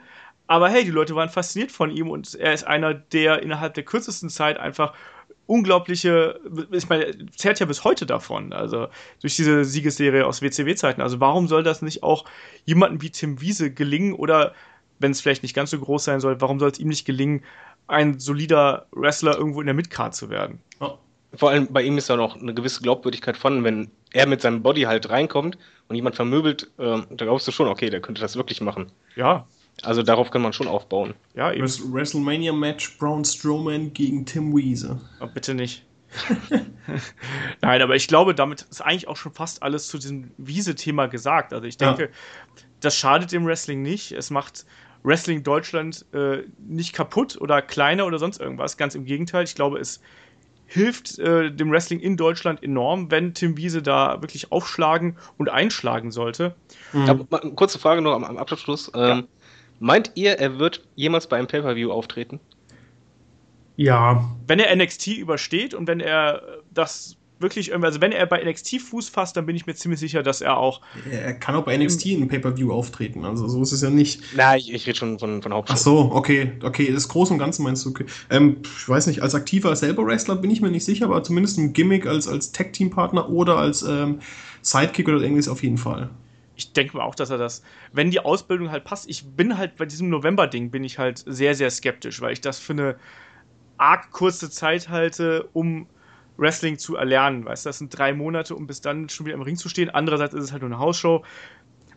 aber 0.50 0.68
hey, 0.68 0.84
die 0.84 0.90
Leute 0.90 1.14
waren 1.14 1.30
fasziniert 1.30 1.72
von 1.72 1.92
ihm 1.92 2.10
und 2.10 2.34
er 2.34 2.56
ist 2.56 2.66
einer, 2.66 2.96
der 2.96 3.44
innerhalb 3.44 3.76
der 3.76 3.84
kürzesten 3.84 4.32
Zeit 4.32 4.58
einfach 4.58 4.96
unglaubliche, 5.46 6.40
ich 6.72 6.90
meine, 6.90 7.14
zählt 7.36 7.60
ja 7.60 7.68
bis 7.68 7.84
heute 7.84 8.08
davon, 8.08 8.52
also 8.52 8.88
durch 9.22 9.36
diese 9.36 9.64
Siegesserie 9.64 10.26
aus 10.26 10.42
WCW-Zeiten. 10.42 11.02
Also 11.02 11.20
warum 11.20 11.48
soll 11.48 11.62
das 11.62 11.84
nicht 11.84 12.02
auch 12.02 12.26
jemandem 12.66 13.04
wie 13.04 13.12
Tim 13.12 13.40
Wiese 13.42 13.72
gelingen 13.72 14.14
oder 14.14 14.56
wenn 14.98 15.12
es 15.12 15.22
vielleicht 15.22 15.44
nicht 15.44 15.54
ganz 15.54 15.70
so 15.70 15.78
groß 15.78 16.04
sein 16.04 16.20
soll, 16.20 16.42
warum 16.42 16.60
soll 16.60 16.72
es 16.72 16.80
ihm 16.80 16.88
nicht 16.88 17.06
gelingen, 17.06 17.44
ein 17.86 18.20
solider 18.20 18.88
Wrestler 18.92 19.38
irgendwo 19.38 19.62
in 19.62 19.68
der 19.68 19.76
Midcard 19.76 20.16
zu 20.16 20.32
werden? 20.32 20.60
Vor 21.36 21.52
allem 21.52 21.68
bei 21.72 21.84
ihm 21.84 22.00
ist 22.00 22.10
ja 22.10 22.16
noch 22.16 22.42
eine 22.42 22.56
gewisse 22.56 22.82
Glaubwürdigkeit 22.82 23.38
von, 23.38 23.64
wenn 23.64 23.92
er 24.14 24.26
mit 24.26 24.42
seinem 24.42 24.64
Body 24.64 24.82
halt 24.82 25.12
reinkommt 25.12 25.60
und 25.90 25.96
jemand 25.96 26.16
vermöbelt, 26.16 26.72
äh, 26.80 27.02
da 27.12 27.26
glaubst 27.26 27.48
du 27.48 27.52
schon, 27.52 27.68
okay, 27.68 27.92
der 27.92 28.02
könnte 28.02 28.20
das 28.20 28.36
wirklich 28.36 28.62
machen. 28.62 28.92
Ja, 29.16 29.46
also 29.84 30.04
darauf 30.04 30.32
kann 30.32 30.42
man 30.42 30.54
schon 30.54 30.68
aufbauen. 30.68 31.13
Ja, 31.36 31.52
eben. 31.52 31.68
WrestleMania 31.68 32.54
Match 32.54 32.98
Braun 32.98 33.24
Strowman 33.26 33.94
gegen 33.94 34.26
Tim 34.26 34.56
Weezer. 34.56 35.00
Oh, 35.22 35.28
bitte 35.34 35.54
nicht. 35.54 35.86
Nein, 37.62 37.82
aber 37.82 37.96
ich 37.96 38.08
glaube, 38.08 38.34
damit 38.34 38.63
ist 38.63 38.82
eigentlich 38.82 39.08
auch 39.08 39.18
schon 39.18 39.32
fast 39.32 39.62
alles 39.62 39.88
zu 39.88 39.98
diesem 39.98 40.32
Wiese-Thema 40.38 41.08
gesagt. 41.08 41.54
Also 41.54 41.68
ich 41.68 41.78
denke, 41.78 42.04
ja. 42.04 42.10
das 42.80 42.98
schadet 42.98 43.32
dem 43.32 43.46
Wrestling 43.46 43.82
nicht. 43.82 44.12
Es 44.12 44.32
macht 44.32 44.65
Wrestling 45.04 45.44
Deutschland 45.44 46.06
äh, 46.13 46.44
nicht 46.58 46.94
kaputt 46.94 47.38
oder 47.39 47.62
kleiner 47.62 48.06
oder 48.06 48.20
sonst 48.20 48.39
irgendwas. 48.39 48.78
Ganz 48.78 48.96
im 48.96 49.06
Gegenteil. 49.06 49.44
Ich 49.44 49.56
glaube, 49.56 49.78
es 49.80 50.02
hilft 50.65 51.18
äh, 51.18 51.52
dem 51.52 51.72
Wrestling 51.72 52.00
in 52.00 52.15
Deutschland 52.15 52.62
enorm, 52.62 53.10
wenn 53.10 53.34
Tim 53.34 53.58
Wiese 53.58 53.82
da 53.82 54.22
wirklich 54.22 54.52
aufschlagen 54.52 55.18
und 55.38 55.50
einschlagen 55.50 56.12
sollte. 56.12 56.56
Mhm. 56.94 57.06
Ja, 57.06 57.39
kurze 57.56 57.80
Frage 57.80 58.02
noch 58.02 58.13
am, 58.13 58.24
am 58.24 58.38
Abschluss. 58.38 58.92
Ähm, 58.94 59.02
ja. 59.02 59.24
Meint 59.80 60.12
ihr, 60.15 60.34
er 60.34 60.60
wird 60.60 60.84
jemals 60.96 61.28
bei 61.28 61.38
einem 61.38 61.48
Pay-Per-View 61.48 61.92
auftreten? 61.92 62.39
Ja. 63.78 64.30
Wenn 64.46 64.60
er 64.60 64.76
NXT 64.76 65.08
übersteht 65.08 65.74
und 65.74 65.88
wenn 65.88 66.02
er 66.02 66.42
das 66.74 67.15
wirklich 67.39 67.70
irgendwie, 67.70 67.88
also 67.88 68.02
wenn 68.02 68.12
er 68.12 68.26
bei 68.26 68.44
NXT 68.44 68.82
Fuß 68.82 69.08
fasst, 69.08 69.38
dann 69.38 69.46
bin 69.46 69.56
ich 69.56 69.65
mir 69.65 69.74
ziemlich 69.74 70.02
sicher, 70.02 70.22
dass 70.24 70.42
er 70.42 70.58
auch. 70.58 70.82
Er 71.10 71.34
kann 71.34 71.56
auch 71.56 71.63
bei 71.63 71.78
NXT 71.78 72.08
in 72.08 72.28
Pay-Per-View 72.28 72.74
auftreten, 72.74 73.24
also 73.24 73.48
so 73.48 73.62
ist 73.62 73.72
es 73.72 73.82
ja 73.82 73.89
nicht. 73.89 74.22
Nein, 74.36 74.60
ich, 74.60 74.74
ich 74.74 74.86
rede 74.86 74.98
schon 74.98 75.18
von, 75.18 75.42
von 75.42 75.54
Hauptshow. 75.54 75.74
Ach 75.74 75.78
so, 75.78 76.12
okay, 76.12 76.52
okay, 76.63 76.92
das 76.92 77.08
Große 77.08 77.32
und 77.32 77.39
Ganze 77.39 77.62
meinst 77.62 77.86
du, 77.86 77.92
okay. 77.92 78.06
Ähm, 78.30 78.58
ich 78.63 78.89
weiß 78.89 79.08
nicht, 79.08 79.22
als 79.22 79.36
aktiver 79.36 79.74
selber 79.78 80.06
Wrestler 80.06 80.36
bin 80.36 80.52
ich 80.52 80.62
mir 80.62 80.72
nicht 80.72 80.84
sicher, 80.84 81.06
aber 81.06 81.24
zumindest 81.24 81.58
ein 81.58 81.72
Gimmick 81.72 82.06
als, 82.06 82.28
als 82.28 82.52
Tag-Team-Partner 82.52 83.30
oder 83.30 83.58
als 83.58 83.84
ähm, 83.84 84.20
Sidekick 84.62 85.08
oder 85.08 85.22
irgendwas 85.22 85.48
auf 85.48 85.63
jeden 85.63 85.78
Fall 85.78 86.10
ich 86.60 86.74
denke 86.74 86.98
mal 86.98 87.04
auch, 87.04 87.15
dass 87.15 87.30
er 87.30 87.38
das, 87.38 87.63
wenn 87.93 88.12
die 88.12 88.19
Ausbildung 88.19 88.69
halt 88.69 88.84
passt, 88.84 89.10
ich 89.10 89.26
bin 89.26 89.58
halt 89.58 89.78
bei 89.78 89.86
diesem 89.86 90.10
November-Ding, 90.10 90.72
bin 90.72 90.84
ich 90.84 91.00
halt 91.00 91.24
sehr, 91.26 91.56
sehr 91.56 91.72
skeptisch, 91.72 92.19
weil 92.19 92.34
ich 92.34 92.41
das 92.41 92.60
für 92.60 92.74
eine 92.74 92.95
arg 93.78 94.12
kurze 94.12 94.50
Zeit 94.50 94.89
halte, 94.89 95.48
um 95.54 95.88
Wrestling 96.36 96.78
zu 96.78 96.98
erlernen. 96.98 97.45
Weißt 97.45 97.65
du, 97.65 97.69
das 97.69 97.78
sind 97.78 97.98
drei 97.98 98.13
Monate, 98.13 98.56
um 98.56 98.67
bis 98.67 98.82
dann 98.82 99.08
schon 99.08 99.26
wieder 99.26 99.36
im 99.36 99.41
Ring 99.41 99.56
zu 99.56 99.69
stehen. 99.69 99.89
Andererseits 99.89 100.34
ist 100.34 100.43
es 100.43 100.52
halt 100.52 100.62
nur 100.62 100.69
eine 100.69 100.80
Hausshow. 100.80 101.24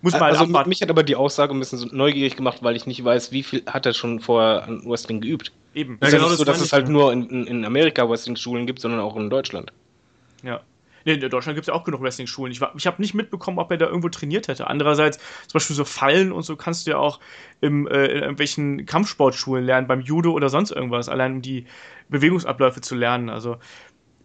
Muss 0.00 0.12
man 0.12 0.22
halt 0.22 0.32
also 0.32 0.44
abwarten. 0.44 0.68
mich 0.68 0.80
hat 0.80 0.90
aber 0.90 1.02
die 1.02 1.16
Aussage 1.16 1.52
ein 1.52 1.58
bisschen 1.58 1.78
so 1.78 1.88
neugierig 1.90 2.36
gemacht, 2.36 2.58
weil 2.62 2.76
ich 2.76 2.86
nicht 2.86 3.04
weiß, 3.04 3.32
wie 3.32 3.42
viel 3.42 3.64
hat 3.66 3.84
er 3.84 3.94
schon 3.94 4.20
vorher 4.20 4.64
an 4.64 4.82
Wrestling 4.84 5.20
geübt. 5.20 5.52
Eben. 5.74 5.98
Ja, 6.00 6.06
ist 6.06 6.12
genau 6.12 6.24
ja 6.24 6.30
nicht 6.30 6.38
so, 6.38 6.44
dass 6.44 6.60
es 6.60 6.72
halt 6.72 6.88
nur 6.88 7.12
in, 7.12 7.46
in 7.46 7.64
Amerika 7.64 8.08
Wrestling-Schulen 8.08 8.66
gibt, 8.66 8.80
sondern 8.80 9.00
auch 9.00 9.16
in 9.16 9.28
Deutschland. 9.28 9.72
Ja. 10.42 10.60
In 11.04 11.20
Deutschland 11.20 11.56
gibt 11.56 11.62
es 11.62 11.66
ja 11.68 11.74
auch 11.74 11.84
genug 11.84 12.02
Wrestling-Schulen. 12.02 12.52
Ich, 12.52 12.60
ich 12.76 12.86
habe 12.86 13.00
nicht 13.00 13.14
mitbekommen, 13.14 13.58
ob 13.58 13.70
er 13.70 13.76
da 13.76 13.86
irgendwo 13.86 14.08
trainiert 14.08 14.48
hätte. 14.48 14.66
Andererseits, 14.66 15.18
zum 15.18 15.54
Beispiel 15.54 15.76
so 15.76 15.84
Fallen 15.84 16.32
und 16.32 16.42
so 16.42 16.56
kannst 16.56 16.86
du 16.86 16.92
ja 16.92 16.98
auch 16.98 17.20
im, 17.60 17.86
äh, 17.86 18.06
in 18.06 18.20
irgendwelchen 18.20 18.86
Kampfsportschulen 18.86 19.64
lernen, 19.64 19.86
beim 19.86 20.00
Judo 20.00 20.32
oder 20.32 20.48
sonst 20.48 20.70
irgendwas, 20.70 21.08
allein 21.08 21.34
um 21.34 21.42
die 21.42 21.66
Bewegungsabläufe 22.08 22.80
zu 22.80 22.94
lernen. 22.94 23.30
Also 23.30 23.56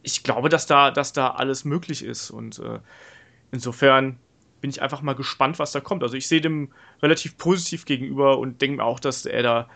ich 0.03 0.23
glaube, 0.23 0.49
dass 0.49 0.67
da, 0.67 0.91
dass 0.91 1.13
da 1.13 1.31
alles 1.31 1.65
möglich 1.65 2.03
ist. 2.03 2.29
Und 2.29 2.59
äh, 2.59 2.79
insofern 3.51 4.19
bin 4.61 4.69
ich 4.69 4.81
einfach 4.81 5.01
mal 5.01 5.13
gespannt, 5.13 5.59
was 5.59 5.71
da 5.71 5.79
kommt. 5.79 6.03
Also 6.03 6.15
ich 6.15 6.27
sehe 6.27 6.41
dem 6.41 6.73
relativ 7.01 7.37
positiv 7.37 7.85
gegenüber 7.85 8.37
und 8.37 8.61
denke 8.61 8.77
mir 8.77 8.83
auch, 8.83 8.99
dass 8.99 9.25
er 9.25 9.43
da 9.43 9.69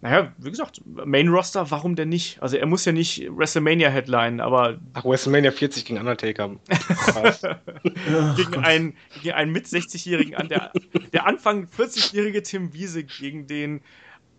naja, 0.00 0.32
wie 0.38 0.50
gesagt, 0.50 0.80
Main 0.84 1.28
Roster, 1.28 1.70
warum 1.72 1.96
denn 1.96 2.08
nicht? 2.08 2.40
Also 2.40 2.56
er 2.56 2.66
muss 2.66 2.84
ja 2.84 2.92
nicht 2.92 3.26
WrestleMania 3.30 3.88
Headline, 3.88 4.40
aber. 4.40 4.78
Ach, 4.94 5.04
WrestleMania 5.04 5.50
40 5.50 5.84
gegen 5.84 5.98
Undertaker. 5.98 6.50
gegen, 8.36 8.64
einen, 8.64 8.96
gegen 9.14 9.34
einen 9.34 9.50
mit 9.50 9.66
60-Jährigen 9.66 10.36
an 10.36 10.48
der, 10.48 10.72
der 11.12 11.26
Anfang 11.26 11.66
40-jährige 11.66 12.42
Tim 12.44 12.72
Wiese 12.72 13.02
gegen 13.02 13.48
den 13.48 13.80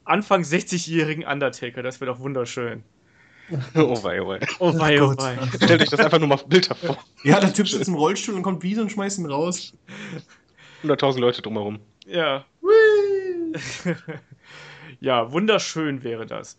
Anfang 0.06 0.44
60-jährigen 0.44 1.26
Undertaker. 1.26 1.84
Das 1.84 2.00
wäre 2.00 2.12
doch 2.12 2.20
wunderschön. 2.20 2.84
Oh 3.76 4.02
wei, 4.04 4.22
oh 4.22 4.30
wei. 4.30 4.40
Oh 4.60 4.74
wei, 4.80 5.02
oh 5.02 5.14
wei. 5.18 5.38
Stellt 5.56 5.82
euch 5.82 5.90
das 5.90 6.00
einfach 6.00 6.20
nur 6.20 6.30
mal 6.30 6.36
auf 6.36 6.48
Bild 6.48 6.68
vor. 6.68 6.98
Ja, 7.24 7.40
der 7.42 7.52
Typ 7.52 7.68
sitzt 7.68 7.90
im 7.90 7.96
Rollstuhl 7.96 8.36
und 8.36 8.44
kommt 8.44 8.64
wieder 8.64 8.82
und 8.82 8.92
schmeißt 8.92 9.20
ihn 9.20 9.26
raus. 9.26 9.74
100.000 10.84 11.20
Leute 11.20 11.42
drumherum. 11.42 11.80
Ja. 12.06 12.46
ja, 15.00 15.32
wunderschön 15.32 16.04
wäre 16.04 16.26
das. 16.26 16.58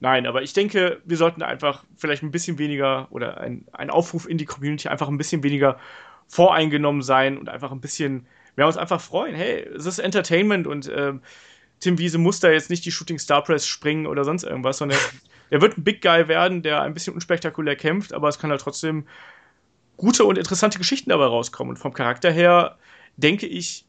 Nein, 0.00 0.26
aber 0.26 0.42
ich 0.42 0.52
denke, 0.52 1.00
wir 1.04 1.16
sollten 1.16 1.42
einfach 1.42 1.84
vielleicht 1.96 2.22
ein 2.22 2.30
bisschen 2.30 2.58
weniger 2.58 3.08
oder 3.10 3.38
ein, 3.38 3.66
ein 3.72 3.90
Aufruf 3.90 4.28
in 4.28 4.38
die 4.38 4.44
Community 4.44 4.88
einfach 4.88 5.08
ein 5.08 5.18
bisschen 5.18 5.42
weniger 5.42 5.78
voreingenommen 6.28 7.02
sein 7.02 7.36
und 7.36 7.48
einfach 7.48 7.72
ein 7.72 7.80
bisschen, 7.80 8.26
wir 8.54 8.66
uns 8.66 8.76
einfach 8.76 9.00
freuen. 9.00 9.34
Hey, 9.34 9.66
es 9.74 9.86
ist 9.86 9.98
Entertainment 9.98 10.66
und 10.66 10.86
äh, 10.88 11.14
Tim 11.80 11.98
Wiese 11.98 12.18
muss 12.18 12.40
da 12.40 12.50
jetzt 12.50 12.70
nicht 12.70 12.84
die 12.84 12.92
Shooting 12.92 13.18
Star 13.18 13.42
Press 13.42 13.66
springen 13.66 14.06
oder 14.06 14.24
sonst 14.24 14.44
irgendwas, 14.44 14.78
sondern 14.78 14.98
er 15.50 15.60
wird 15.60 15.78
ein 15.78 15.84
Big 15.84 16.00
Guy 16.00 16.28
werden, 16.28 16.62
der 16.62 16.82
ein 16.82 16.94
bisschen 16.94 17.14
unspektakulär 17.14 17.76
kämpft, 17.76 18.12
aber 18.12 18.28
es 18.28 18.38
kann 18.38 18.50
halt 18.50 18.60
trotzdem 18.60 19.06
gute 19.96 20.24
und 20.24 20.38
interessante 20.38 20.78
Geschichten 20.78 21.10
dabei 21.10 21.26
rauskommen. 21.26 21.70
Und 21.70 21.78
vom 21.78 21.92
Charakter 21.92 22.30
her 22.30 22.78
denke 23.16 23.46
ich, 23.46 23.84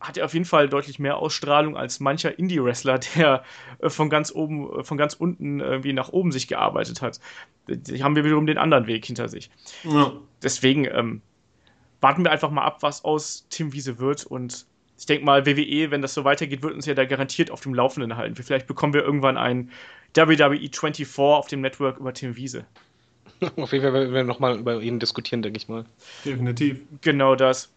hat 0.00 0.16
er 0.16 0.24
auf 0.24 0.34
jeden 0.34 0.44
Fall 0.44 0.68
deutlich 0.68 0.98
mehr 0.98 1.16
Ausstrahlung 1.16 1.76
als 1.76 2.00
mancher 2.00 2.38
Indie-Wrestler, 2.38 2.98
der 3.16 3.44
äh, 3.80 3.90
von 3.90 4.10
ganz 4.10 4.32
oben, 4.32 4.80
äh, 4.80 4.84
von 4.84 4.96
ganz 4.96 5.14
unten 5.14 5.60
irgendwie 5.60 5.92
nach 5.92 6.10
oben 6.10 6.32
sich 6.32 6.48
gearbeitet 6.48 7.02
hat. 7.02 7.20
Die 7.68 8.02
haben 8.02 8.16
wir 8.16 8.24
wiederum 8.24 8.46
den 8.46 8.58
anderen 8.58 8.86
Weg 8.86 9.04
hinter 9.04 9.28
sich. 9.28 9.50
Ja. 9.84 10.12
Deswegen 10.42 10.86
ähm, 10.86 11.22
warten 12.00 12.24
wir 12.24 12.30
einfach 12.30 12.50
mal 12.50 12.64
ab, 12.64 12.78
was 12.82 13.04
aus 13.04 13.46
Tim 13.50 13.72
Wiese 13.72 13.98
wird 13.98 14.24
und 14.24 14.66
ich 14.98 15.06
denke 15.06 15.24
mal, 15.24 15.46
WWE, 15.46 15.92
wenn 15.92 16.02
das 16.02 16.12
so 16.12 16.24
weitergeht, 16.24 16.62
wird 16.62 16.74
uns 16.74 16.84
ja 16.84 16.94
da 16.94 17.04
garantiert 17.04 17.52
auf 17.52 17.60
dem 17.60 17.72
Laufenden 17.72 18.16
halten. 18.16 18.34
Vielleicht 18.34 18.66
bekommen 18.66 18.94
wir 18.94 19.04
irgendwann 19.04 19.36
ein 19.36 19.70
WWE 20.14 20.58
24 20.58 21.06
auf 21.18 21.46
dem 21.46 21.60
Network 21.60 21.98
über 21.98 22.12
Tim 22.12 22.36
Wiese. 22.36 22.66
Auf 23.56 23.72
jeden 23.72 23.84
Fall 23.84 23.92
werden 23.92 24.12
wir 24.12 24.24
nochmal 24.24 24.58
über 24.58 24.80
ihn 24.80 24.98
diskutieren, 24.98 25.42
denke 25.42 25.58
ich 25.58 25.68
mal. 25.68 25.84
Definitiv. 26.24 26.80
Genau 27.02 27.36
das. 27.36 27.72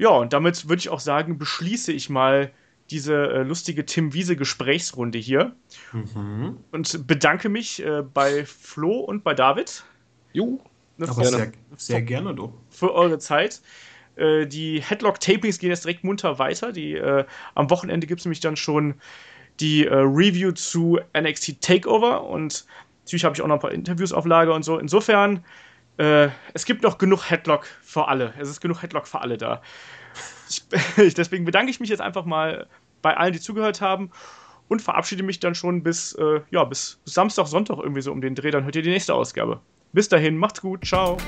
Ja, 0.00 0.08
und 0.08 0.32
damit 0.32 0.66
würde 0.66 0.80
ich 0.80 0.88
auch 0.88 0.98
sagen, 0.98 1.36
beschließe 1.36 1.92
ich 1.92 2.08
mal 2.08 2.50
diese 2.88 3.14
äh, 3.14 3.42
lustige 3.42 3.84
Tim 3.84 4.14
Wiese 4.14 4.34
Gesprächsrunde 4.34 5.18
hier. 5.18 5.54
Mhm. 5.92 6.56
Und 6.72 7.06
bedanke 7.06 7.50
mich 7.50 7.84
äh, 7.84 8.02
bei 8.02 8.46
Flo 8.46 9.00
und 9.00 9.22
bei 9.24 9.34
David. 9.34 9.84
Jo. 10.32 10.58
Aber 10.98 11.24
sehr, 11.24 11.52
sehr 11.76 12.00
gerne, 12.00 12.34
du. 12.34 12.54
Für 12.70 12.94
eure 12.94 13.18
Zeit. 13.18 13.60
Äh, 14.16 14.46
die 14.46 14.80
Headlock-Tapings 14.80 15.58
gehen 15.58 15.68
jetzt 15.68 15.84
direkt 15.84 16.02
munter 16.02 16.38
weiter. 16.38 16.72
Die, 16.72 16.94
äh, 16.94 17.26
am 17.54 17.68
Wochenende 17.68 18.06
gibt 18.06 18.20
es 18.20 18.24
nämlich 18.24 18.40
dann 18.40 18.56
schon 18.56 18.94
die 19.60 19.84
äh, 19.84 19.94
Review 19.94 20.52
zu 20.52 20.98
NXT 21.14 21.60
Takeover 21.60 22.24
und 22.24 22.64
natürlich 23.04 23.24
habe 23.24 23.34
ich 23.34 23.42
auch 23.42 23.48
noch 23.48 23.56
ein 23.56 23.60
paar 23.60 23.72
Interviews 23.72 24.14
auf 24.14 24.24
Lager 24.24 24.54
und 24.54 24.62
so. 24.62 24.78
Insofern, 24.78 25.44
äh, 26.00 26.30
es 26.54 26.64
gibt 26.64 26.82
noch 26.82 26.96
genug 26.96 27.28
Headlock 27.28 27.66
für 27.82 28.08
alle. 28.08 28.32
Es 28.38 28.48
ist 28.48 28.60
genug 28.60 28.82
Headlock 28.82 29.06
für 29.06 29.20
alle 29.20 29.36
da. 29.36 29.62
Ich, 30.96 31.14
deswegen 31.14 31.44
bedanke 31.44 31.70
ich 31.70 31.78
mich 31.78 31.90
jetzt 31.90 32.00
einfach 32.00 32.24
mal 32.24 32.66
bei 33.02 33.16
allen, 33.16 33.32
die 33.32 33.38
zugehört 33.38 33.80
haben 33.80 34.10
und 34.66 34.82
verabschiede 34.82 35.22
mich 35.22 35.38
dann 35.38 35.54
schon 35.54 35.84
bis, 35.84 36.12
äh, 36.14 36.40
ja, 36.50 36.64
bis 36.64 37.00
Samstag, 37.04 37.46
Sonntag 37.46 37.78
irgendwie 37.78 38.00
so 38.00 38.10
um 38.10 38.20
den 38.20 38.34
Dreh. 38.34 38.50
Dann 38.50 38.64
hört 38.64 38.74
ihr 38.74 38.82
die 38.82 38.90
nächste 38.90 39.14
Ausgabe. 39.14 39.60
Bis 39.92 40.08
dahin, 40.08 40.36
macht's 40.36 40.60
gut, 40.60 40.84
ciao. 40.84 41.18